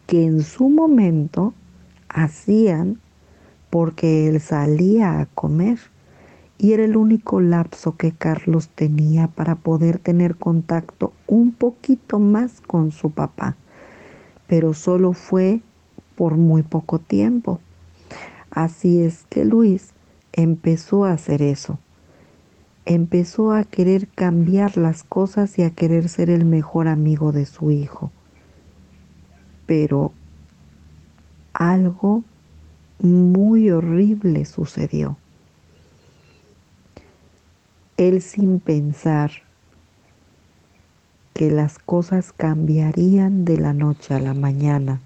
que 0.06 0.24
en 0.24 0.44
su 0.44 0.70
momento 0.70 1.54
hacían 2.14 3.00
porque 3.70 4.28
él 4.28 4.40
salía 4.40 5.20
a 5.20 5.26
comer 5.28 5.80
y 6.58 6.74
era 6.74 6.84
el 6.84 6.96
único 6.96 7.42
lapso 7.42 7.98
que 7.98 8.12
Carlos 8.12 8.70
tenía 8.70 9.28
para 9.28 9.56
poder 9.56 9.98
tener 9.98 10.36
contacto 10.36 11.14
un 11.26 11.54
poquito 11.54 12.20
más 12.20 12.62
con 12.62 12.92
su 12.92 13.12
papá, 13.12 13.56
pero 14.48 14.74
solo 14.74 15.14
fue 15.14 15.62
por 16.16 16.38
muy 16.38 16.62
poco 16.62 17.00
tiempo. 17.00 17.60
Así 18.52 19.02
es 19.02 19.26
que 19.30 19.44
Luis 19.44 19.94
empezó 20.34 21.06
a 21.06 21.14
hacer 21.14 21.42
eso. 21.42 21.80
Empezó 22.86 23.54
a 23.54 23.64
querer 23.64 24.08
cambiar 24.10 24.78
las 24.78 25.04
cosas 25.04 25.58
y 25.58 25.64
a 25.64 25.72
querer 25.72 26.10
ser 26.10 26.30
el 26.30 26.46
mejor 26.46 26.88
amigo 26.88 27.32
de 27.32 27.46
su 27.46 27.72
hijo. 27.72 28.12
Pero 29.66 30.12
algo 31.54 32.24
muy 33.00 33.72
horrible 33.72 34.46
sucedió 34.46 35.18
él 38.08 38.22
sin 38.24 38.60
pensar 38.60 39.32
que 41.34 41.52
las 41.52 41.78
cosas 41.78 42.34
cambiarían 42.34 43.46
de 43.46 43.58
la 43.58 43.74
noche 43.74 44.16
a 44.16 44.20
la 44.20 44.34
mañana 44.34 45.00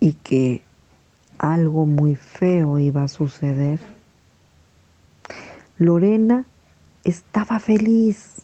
y 0.00 0.14
que 0.14 0.62
algo 1.38 1.84
muy 1.84 2.16
feo 2.16 2.78
iba 2.78 3.02
a 3.02 3.08
suceder. 3.08 3.78
Lorena 5.76 6.46
estaba 7.04 7.60
feliz, 7.60 8.42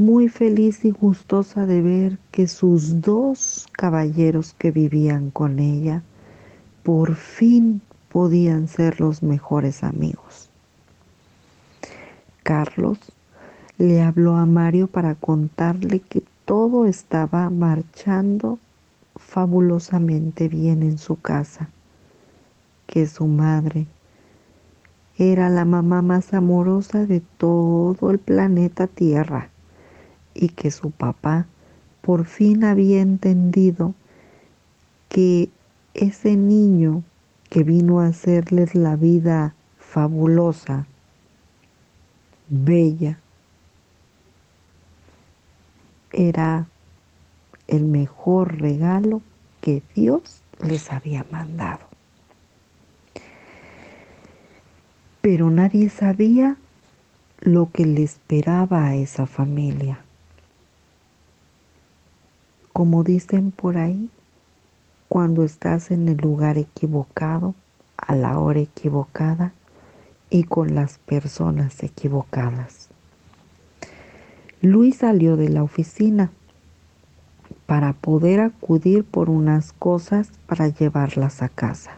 muy 0.00 0.30
feliz 0.30 0.86
y 0.86 0.92
gustosa 0.92 1.66
de 1.66 1.82
ver 1.82 2.18
que 2.30 2.48
sus 2.48 3.02
dos 3.02 3.68
caballeros 3.70 4.54
que 4.54 4.70
vivían 4.70 5.30
con 5.30 5.58
ella 5.58 6.02
por 6.82 7.16
fin 7.16 7.82
podían 8.08 8.66
ser 8.66 8.98
los 8.98 9.22
mejores 9.22 9.84
amigos. 9.84 10.48
Carlos 12.42 12.98
le 13.76 14.00
habló 14.00 14.36
a 14.36 14.46
Mario 14.46 14.86
para 14.86 15.16
contarle 15.16 16.00
que 16.00 16.22
todo 16.46 16.86
estaba 16.86 17.50
marchando 17.50 18.58
fabulosamente 19.16 20.48
bien 20.48 20.82
en 20.82 20.96
su 20.96 21.20
casa, 21.20 21.68
que 22.86 23.06
su 23.06 23.26
madre 23.26 23.86
era 25.18 25.50
la 25.50 25.66
mamá 25.66 26.00
más 26.00 26.32
amorosa 26.32 27.04
de 27.04 27.20
todo 27.36 28.10
el 28.10 28.18
planeta 28.18 28.86
Tierra 28.86 29.49
y 30.34 30.48
que 30.48 30.70
su 30.70 30.90
papá 30.90 31.46
por 32.02 32.24
fin 32.24 32.64
había 32.64 33.00
entendido 33.00 33.94
que 35.08 35.50
ese 35.94 36.36
niño 36.36 37.02
que 37.48 37.64
vino 37.64 38.00
a 38.00 38.06
hacerles 38.06 38.74
la 38.74 38.96
vida 38.96 39.54
fabulosa, 39.78 40.86
bella, 42.48 43.18
era 46.12 46.66
el 47.66 47.84
mejor 47.84 48.60
regalo 48.60 49.22
que 49.60 49.82
Dios 49.94 50.42
les 50.62 50.90
había 50.92 51.24
mandado. 51.30 51.86
Pero 55.20 55.50
nadie 55.50 55.90
sabía 55.90 56.56
lo 57.40 57.70
que 57.70 57.84
le 57.84 58.02
esperaba 58.02 58.86
a 58.86 58.96
esa 58.96 59.26
familia. 59.26 60.00
Como 62.80 63.04
dicen 63.04 63.50
por 63.50 63.76
ahí, 63.76 64.08
cuando 65.06 65.44
estás 65.44 65.90
en 65.90 66.08
el 66.08 66.16
lugar 66.16 66.56
equivocado, 66.56 67.54
a 67.98 68.14
la 68.14 68.38
hora 68.38 68.60
equivocada 68.60 69.52
y 70.30 70.44
con 70.44 70.74
las 70.74 70.96
personas 70.96 71.82
equivocadas. 71.82 72.88
Luis 74.62 74.96
salió 74.96 75.36
de 75.36 75.50
la 75.50 75.62
oficina 75.62 76.30
para 77.66 77.92
poder 77.92 78.40
acudir 78.40 79.04
por 79.04 79.28
unas 79.28 79.74
cosas 79.74 80.30
para 80.46 80.68
llevarlas 80.68 81.42
a 81.42 81.50
casa. 81.50 81.90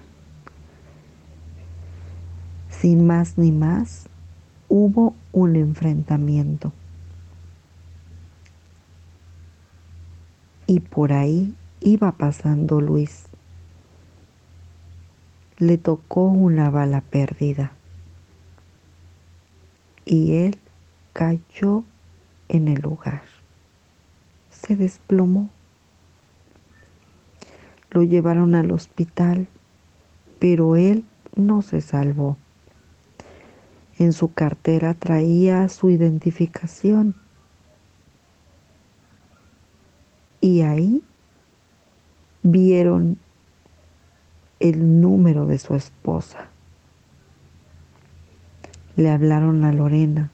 Sin 2.71 3.07
más 3.07 3.39
ni 3.39 3.53
más, 3.53 4.09
hubo 4.69 5.15
un 5.31 5.55
enfrentamiento. 5.55 6.73
Y 10.73 10.81
por 10.81 11.13
ahí 11.13 11.55
iba 11.81 12.13
pasando 12.13 12.81
Luis. 12.81 13.27
Le 15.59 15.77
tocó 15.77 16.25
una 16.25 16.71
bala 16.71 17.03
perdida 17.03 17.73
y 20.07 20.37
él 20.37 20.57
cayó 21.13 21.85
en 22.49 22.69
el 22.69 22.81
lugar. 22.81 23.21
Se 24.49 24.75
desplomó. 24.75 25.51
Lo 27.91 28.03
llevaron 28.03 28.55
al 28.55 28.71
hospital, 28.71 29.49
pero 30.39 30.77
él 30.77 31.05
no 31.37 31.61
se 31.61 31.83
salvó. 31.83 32.39
En 33.99 34.15
su 34.15 34.33
cartera 34.33 34.95
traía 34.95 35.69
su 35.69 35.91
identificación. 35.91 37.22
Y 40.43 40.63
ahí 40.63 41.05
vieron 42.43 43.17
el 44.59 45.01
número 45.01 45.47
de 45.47 45.57
su 45.61 45.77
esposa. 45.77 46.49
Le 48.97 49.09
hablaron 49.09 49.65
a 49.65 49.73
Lorena. 49.73 50.33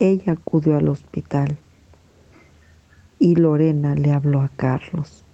Ella 0.00 0.32
acudió 0.32 0.76
al 0.76 0.88
hospital 0.88 1.56
y 3.20 3.36
Lorena 3.36 3.94
le 3.94 4.10
habló 4.10 4.40
a 4.40 4.48
Carlos 4.48 5.24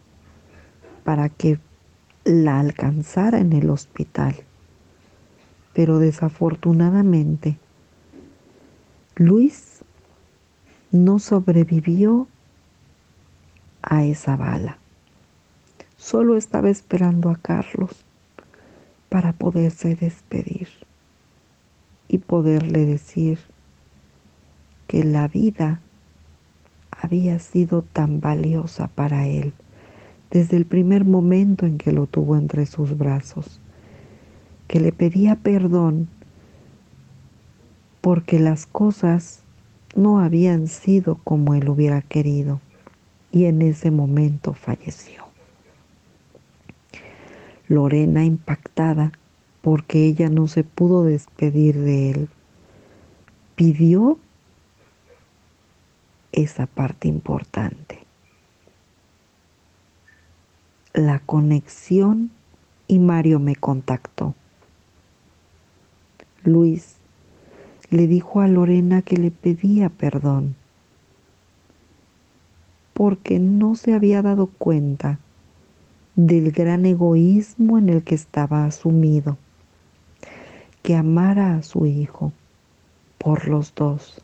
para 1.03 1.31
que 1.31 1.59
la 2.25 2.61
alcanzara 2.61 3.39
en 3.39 3.55
el 3.55 3.71
hospital. 3.71 4.37
Pero 5.73 5.99
desafortunadamente, 6.01 7.57
Luis 9.17 9.83
no 10.93 11.19
sobrevivió 11.19 12.29
a 13.83 14.05
esa 14.05 14.37
bala. 14.37 14.79
Solo 15.97 16.37
estaba 16.37 16.71
esperando 16.71 17.31
a 17.31 17.37
Carlos 17.37 18.05
para 19.09 19.33
poderse 19.33 19.95
despedir 19.95 20.69
y 22.09 22.19
poderle 22.19 22.87
decir 22.87 23.39
que 24.87 25.05
la 25.05 25.29
vida 25.29 25.81
había 26.91 27.39
sido 27.39 27.83
tan 27.83 28.21
valiosa 28.21 28.89
para 28.89 29.27
él, 29.27 29.53
desde 30.31 30.57
el 30.57 30.67
primer 30.67 31.05
momento 31.05 31.67
en 31.67 31.79
que 31.79 31.93
lo 31.93 32.07
tuvo 32.07 32.37
entre 32.37 32.67
sus 32.67 32.97
brazos, 32.97 33.61
que 34.67 34.81
le 34.81 34.93
pedía 34.93 35.37
perdón 35.37 36.09
porque 38.01 38.39
las 38.39 38.67
cosas 38.67 39.43
no 39.95 40.21
habían 40.21 40.69
sido 40.69 41.17
como 41.25 41.55
él 41.55 41.69
hubiera 41.69 42.03
querido 42.03 42.61
y 43.39 43.47
en 43.47 43.63
ese 43.63 43.93
momento 43.93 44.53
falleció. 44.53 45.23
Lorena 47.69 48.25
impactada 48.25 49.13
porque 49.63 50.07
ella 50.07 50.29
no 50.29 50.49
se 50.49 50.65
pudo 50.65 51.05
despedir 51.05 51.79
de 51.79 52.11
él, 52.11 52.29
pidió 53.55 54.19
esa 56.33 56.67
parte 56.67 57.07
importante. 57.07 58.01
La 60.93 61.21
conexión 61.21 62.33
y 62.89 62.99
Mario 62.99 63.39
me 63.39 63.55
contactó. 63.55 64.35
Luis 66.43 66.97
le 67.91 68.09
dijo 68.09 68.41
a 68.41 68.49
Lorena 68.49 69.03
que 69.03 69.17
le 69.17 69.31
pedía 69.31 69.91
perdón 69.91 70.57
porque 72.99 73.39
no 73.39 73.77
se 73.77 73.95
había 73.95 74.23
dado 74.23 74.49
cuenta 74.49 75.21
del 76.17 76.51
gran 76.51 76.85
egoísmo 76.85 77.79
en 77.79 77.91
el 77.91 78.03
que 78.03 78.17
estaba 78.17 78.69
sumido, 78.73 79.39
que 80.83 80.97
amara 80.97 81.55
a 81.55 81.63
su 81.63 81.87
hijo 81.87 82.33
por 83.17 83.47
los 83.47 83.73
dos, 83.77 84.21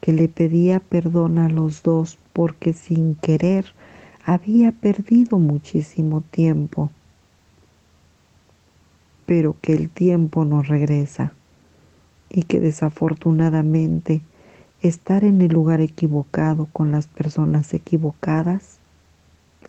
que 0.00 0.12
le 0.12 0.28
pedía 0.28 0.78
perdón 0.78 1.38
a 1.38 1.48
los 1.48 1.82
dos 1.82 2.16
porque 2.32 2.74
sin 2.74 3.16
querer 3.16 3.64
había 4.24 4.70
perdido 4.70 5.40
muchísimo 5.40 6.20
tiempo, 6.20 6.92
pero 9.26 9.56
que 9.60 9.72
el 9.72 9.90
tiempo 9.90 10.44
no 10.44 10.62
regresa 10.62 11.32
y 12.28 12.44
que 12.44 12.60
desafortunadamente 12.60 14.20
estar 14.82 15.24
en 15.24 15.42
el 15.42 15.52
lugar 15.52 15.80
equivocado 15.80 16.66
con 16.72 16.90
las 16.90 17.06
personas 17.06 17.74
equivocadas 17.74 18.78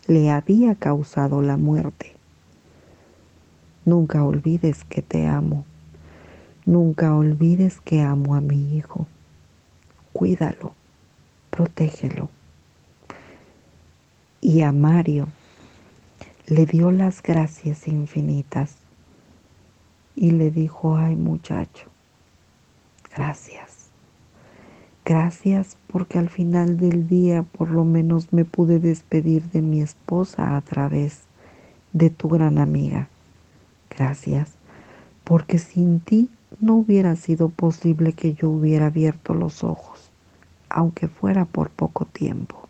le 0.06 0.30
había 0.30 0.74
causado 0.74 1.42
la 1.42 1.56
muerte. 1.56 2.14
Nunca 3.84 4.24
olvides 4.24 4.84
que 4.84 5.02
te 5.02 5.26
amo. 5.26 5.64
Nunca 6.64 7.14
olvides 7.14 7.80
que 7.80 8.00
amo 8.00 8.34
a 8.34 8.40
mi 8.40 8.76
hijo. 8.76 9.06
Cuídalo, 10.12 10.74
protégelo. 11.50 12.30
Y 14.40 14.62
a 14.62 14.72
Mario 14.72 15.28
le 16.46 16.66
dio 16.66 16.90
las 16.90 17.22
gracias 17.22 17.88
infinitas 17.88 18.76
y 20.14 20.32
le 20.32 20.50
dijo, 20.50 20.96
ay 20.96 21.16
muchacho, 21.16 21.88
gracias. 23.14 23.71
Gracias 25.04 25.76
porque 25.88 26.20
al 26.20 26.28
final 26.28 26.76
del 26.76 27.08
día 27.08 27.42
por 27.42 27.70
lo 27.70 27.84
menos 27.84 28.32
me 28.32 28.44
pude 28.44 28.78
despedir 28.78 29.42
de 29.50 29.60
mi 29.60 29.82
esposa 29.82 30.56
a 30.56 30.60
través 30.60 31.22
de 31.92 32.08
tu 32.08 32.28
gran 32.28 32.58
amiga. 32.58 33.08
Gracias 33.90 34.52
porque 35.24 35.58
sin 35.58 35.98
ti 35.98 36.30
no 36.60 36.74
hubiera 36.74 37.16
sido 37.16 37.48
posible 37.48 38.12
que 38.12 38.34
yo 38.34 38.48
hubiera 38.48 38.86
abierto 38.86 39.34
los 39.34 39.64
ojos, 39.64 40.12
aunque 40.68 41.08
fuera 41.08 41.46
por 41.46 41.70
poco 41.70 42.04
tiempo. 42.04 42.68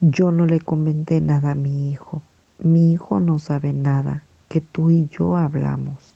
Yo 0.00 0.30
no 0.30 0.46
le 0.46 0.60
comenté 0.60 1.20
nada 1.20 1.52
a 1.52 1.54
mi 1.56 1.90
hijo. 1.90 2.22
Mi 2.60 2.92
hijo 2.92 3.18
no 3.18 3.40
sabe 3.40 3.72
nada 3.72 4.22
que 4.48 4.60
tú 4.60 4.90
y 4.90 5.08
yo 5.08 5.36
hablamos 5.36 6.15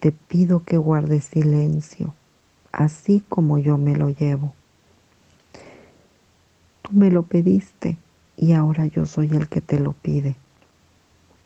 te 0.00 0.12
pido 0.12 0.64
que 0.64 0.78
guardes 0.78 1.26
silencio, 1.26 2.14
así 2.72 3.22
como 3.28 3.58
yo 3.58 3.76
me 3.76 3.94
lo 3.94 4.08
llevo. 4.08 4.54
Tú 6.82 6.92
me 6.92 7.10
lo 7.10 7.22
pediste 7.24 7.98
y 8.36 8.54
ahora 8.54 8.86
yo 8.86 9.04
soy 9.04 9.28
el 9.28 9.48
que 9.48 9.60
te 9.60 9.78
lo 9.78 9.92
pide. 9.92 10.36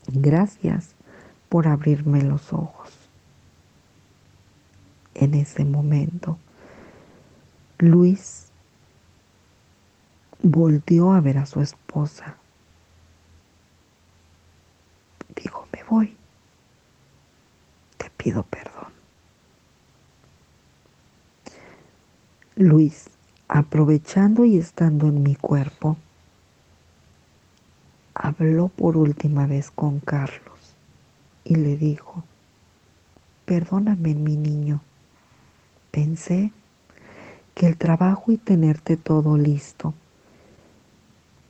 Gracias 0.06 0.90
por 1.48 1.66
abrirme 1.66 2.22
los 2.22 2.52
ojos. 2.52 2.90
En 5.14 5.34
ese 5.34 5.64
momento, 5.64 6.38
Luis 7.78 8.46
volvió 10.42 11.12
a 11.12 11.20
ver 11.20 11.38
a 11.38 11.46
su 11.46 11.60
esposa. 11.60 12.36
Dijo, 15.34 15.66
me 15.72 15.82
voy 15.84 16.16
pido 18.24 18.42
perdón. 18.44 18.90
Luis, 22.56 23.10
aprovechando 23.48 24.46
y 24.46 24.56
estando 24.56 25.08
en 25.08 25.22
mi 25.22 25.34
cuerpo, 25.34 25.98
habló 28.14 28.68
por 28.68 28.96
última 28.96 29.46
vez 29.46 29.70
con 29.70 30.00
Carlos 30.00 30.74
y 31.44 31.56
le 31.56 31.76
dijo, 31.76 32.24
perdóname 33.44 34.14
mi 34.14 34.38
niño, 34.38 34.80
pensé 35.90 36.50
que 37.54 37.66
el 37.66 37.76
trabajo 37.76 38.32
y 38.32 38.38
tenerte 38.38 38.96
todo 38.96 39.36
listo 39.36 39.92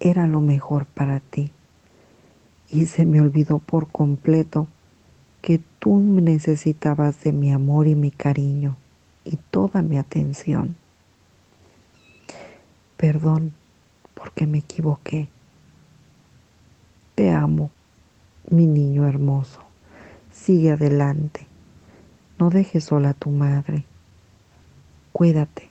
era 0.01 0.27
lo 0.27 0.41
mejor 0.41 0.87
para 0.87 1.21
ti 1.21 1.53
y 2.69 2.87
se 2.87 3.07
me 3.07 3.21
olvidó 3.21 3.61
por 3.61 3.87
completo 3.87 4.67
que 5.45 5.61
tú 5.79 5.99
necesitabas 5.99 7.23
de 7.23 7.31
mi 7.31 7.53
amor 7.53 7.87
y 7.87 7.95
mi 7.95 8.11
cariño 8.11 8.79
y 9.27 9.37
toda 9.37 9.83
mi 9.83 9.99
atención. 9.99 10.75
Perdón 12.97 13.53
porque 14.15 14.47
me 14.47 14.57
equivoqué. 14.57 15.29
Te 17.15 17.31
amo, 17.31 17.71
mi 18.49 18.67
niño 18.67 19.07
hermoso. 19.07 19.61
Sigue 20.33 20.71
adelante. 20.71 21.47
No 22.39 22.49
dejes 22.49 22.85
sola 22.85 23.11
a 23.11 23.13
tu 23.13 23.29
madre. 23.29 23.85
Cuídate 25.13 25.69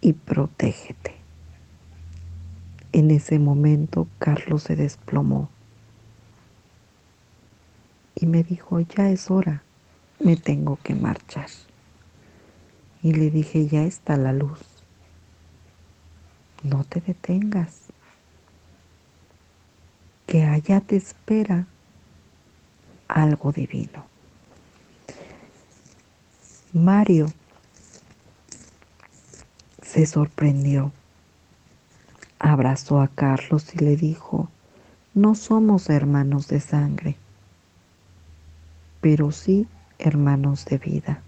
y 0.00 0.14
protégete. 0.14 1.14
En 2.90 3.12
ese 3.12 3.38
momento 3.38 4.08
Carlos 4.18 4.64
se 4.64 4.74
desplomó 4.74 5.50
y 8.20 8.26
me 8.26 8.44
dijo, 8.44 8.80
ya 8.80 9.08
es 9.08 9.30
hora, 9.30 9.62
me 10.18 10.36
tengo 10.36 10.78
que 10.82 10.94
marchar. 10.94 11.48
Y 13.02 13.14
le 13.14 13.30
dije, 13.30 13.66
ya 13.66 13.84
está 13.84 14.18
la 14.18 14.34
luz, 14.34 14.60
no 16.62 16.84
te 16.84 17.00
detengas, 17.00 17.84
que 20.26 20.44
allá 20.44 20.82
te 20.82 20.96
espera 20.96 21.66
algo 23.08 23.52
divino. 23.52 24.04
Mario 26.74 27.32
se 29.82 30.04
sorprendió, 30.04 30.92
abrazó 32.38 33.00
a 33.00 33.08
Carlos 33.08 33.74
y 33.74 33.78
le 33.78 33.96
dijo, 33.96 34.50
no 35.14 35.34
somos 35.34 35.88
hermanos 35.88 36.46
de 36.46 36.60
sangre 36.60 37.16
pero 39.00 39.32
sí 39.32 39.66
hermanos 39.98 40.64
de 40.64 40.78
vida. 40.78 41.22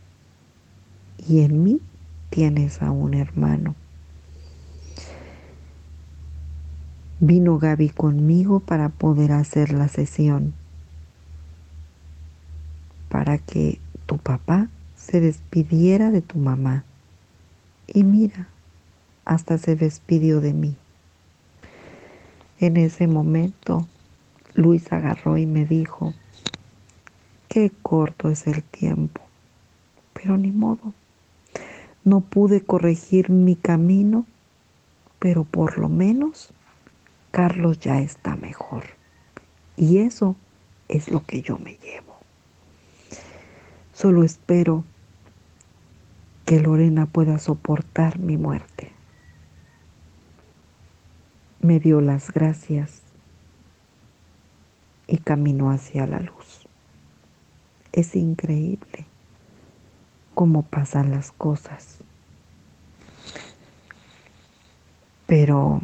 Y 1.28 1.40
en 1.40 1.62
mí 1.62 1.80
tienes 2.30 2.82
a 2.82 2.90
un 2.90 3.14
hermano. 3.14 3.74
Vino 7.20 7.58
Gaby 7.58 7.90
conmigo 7.90 8.60
para 8.60 8.88
poder 8.88 9.30
hacer 9.32 9.72
la 9.72 9.86
sesión, 9.86 10.54
para 13.08 13.38
que 13.38 13.78
tu 14.06 14.18
papá 14.18 14.68
se 14.96 15.20
despidiera 15.20 16.10
de 16.10 16.20
tu 16.20 16.38
mamá. 16.38 16.84
Y 17.86 18.02
mira, 18.02 18.48
hasta 19.24 19.58
se 19.58 19.76
despidió 19.76 20.40
de 20.40 20.52
mí. 20.52 20.76
En 22.58 22.76
ese 22.76 23.06
momento, 23.06 23.86
Luis 24.54 24.92
agarró 24.92 25.38
y 25.38 25.46
me 25.46 25.64
dijo, 25.64 26.14
Qué 27.52 27.70
corto 27.82 28.30
es 28.30 28.46
el 28.46 28.62
tiempo, 28.62 29.20
pero 30.14 30.38
ni 30.38 30.50
modo. 30.50 30.94
No 32.02 32.20
pude 32.20 32.62
corregir 32.62 33.28
mi 33.28 33.56
camino, 33.56 34.24
pero 35.18 35.44
por 35.44 35.76
lo 35.76 35.90
menos 35.90 36.54
Carlos 37.30 37.78
ya 37.78 38.00
está 38.00 38.36
mejor. 38.36 38.84
Y 39.76 39.98
eso 39.98 40.36
es 40.88 41.10
lo 41.10 41.26
que 41.26 41.42
yo 41.42 41.58
me 41.58 41.74
llevo. 41.74 42.16
Solo 43.92 44.24
espero 44.24 44.84
que 46.46 46.58
Lorena 46.58 47.04
pueda 47.04 47.38
soportar 47.38 48.18
mi 48.18 48.38
muerte. 48.38 48.92
me 51.62 51.78
dio 51.78 52.00
las 52.00 52.32
gracias 52.32 53.02
y 55.06 55.18
caminó 55.18 55.70
hacia 55.70 56.08
la 56.08 56.18
luz. 56.18 56.41
Es 57.92 58.16
increíble 58.16 59.06
cómo 60.34 60.62
pasan 60.62 61.10
las 61.10 61.30
cosas. 61.30 61.98
Pero 65.26 65.80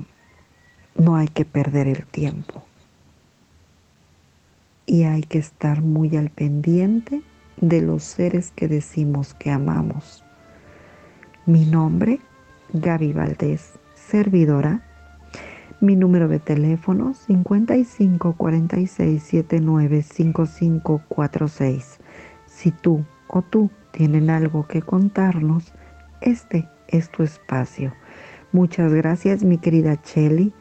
no 0.96 1.16
hay 1.16 1.28
que 1.28 1.44
perder 1.44 1.86
el 1.86 2.06
tiempo. 2.06 2.64
Y 4.86 5.04
hay 5.04 5.22
que 5.22 5.38
estar 5.38 5.82
muy 5.82 6.16
al 6.16 6.30
pendiente 6.30 7.22
de 7.60 7.82
los 7.82 8.02
seres 8.04 8.52
que 8.52 8.68
decimos 8.68 9.34
que 9.34 9.50
amamos. 9.50 10.24
Mi 11.44 11.66
nombre, 11.66 12.20
Gaby 12.72 13.12
Valdés, 13.12 13.72
servidora. 13.94 14.82
Mi 15.80 15.94
número 15.94 16.26
de 16.26 16.40
teléfono 16.40 17.14
55 17.14 18.34
46 18.36 19.22
79 19.22 20.02
Si 22.58 22.72
tú 22.72 23.04
o 23.28 23.42
tú 23.42 23.70
tienen 23.92 24.30
algo 24.30 24.66
que 24.66 24.82
contarnos, 24.82 25.72
este 26.20 26.68
es 26.88 27.08
tu 27.08 27.22
espacio. 27.22 27.94
Muchas 28.50 28.92
gracias, 28.92 29.44
mi 29.44 29.58
querida 29.58 30.02
Chelly, 30.02 30.52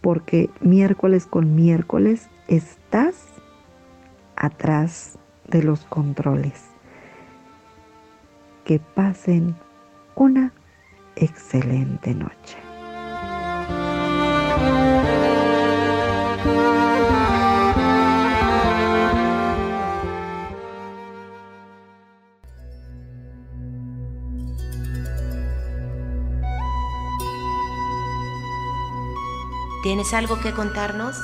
porque 0.00 0.48
miércoles 0.60 1.26
con 1.26 1.56
miércoles 1.56 2.30
estás 2.46 3.16
atrás 4.36 5.18
de 5.48 5.64
los 5.64 5.80
controles. 5.86 6.66
Que 8.64 8.78
pasen 8.78 9.56
una 10.14 10.52
excelente 11.16 12.14
noche. 12.14 12.69
¿Tienes 29.82 30.12
algo 30.12 30.38
que 30.40 30.52
contarnos? 30.52 31.16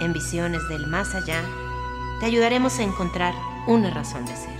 En 0.00 0.12
Visiones 0.12 0.68
del 0.68 0.86
Más 0.86 1.14
Allá, 1.14 1.42
te 2.20 2.26
ayudaremos 2.26 2.78
a 2.78 2.82
encontrar 2.82 3.32
una 3.66 3.88
razón 3.88 4.26
de 4.26 4.36
ser. 4.36 4.52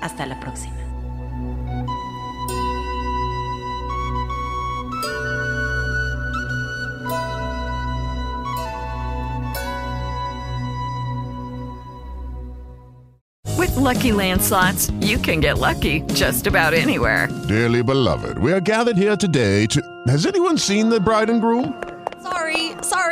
Hasta 0.00 0.24
la 0.24 0.40
próxima. 0.40 0.74
With 13.58 13.76
lucky 13.76 14.12
landslots, 14.12 14.90
you 15.02 15.18
can 15.18 15.40
get 15.40 15.58
lucky 15.58 16.00
just 16.14 16.46
about 16.46 16.72
anywhere. 16.72 17.28
Dearly 17.48 17.82
beloved, 17.82 18.38
we 18.38 18.50
are 18.50 18.60
gathered 18.60 18.96
here 18.96 19.16
today 19.16 19.66
to. 19.66 19.82
Has 20.08 20.24
anyone 20.24 20.56
seen 20.56 20.88
the 20.88 21.00
bride 21.00 21.28
and 21.28 21.42
groom? 21.42 21.83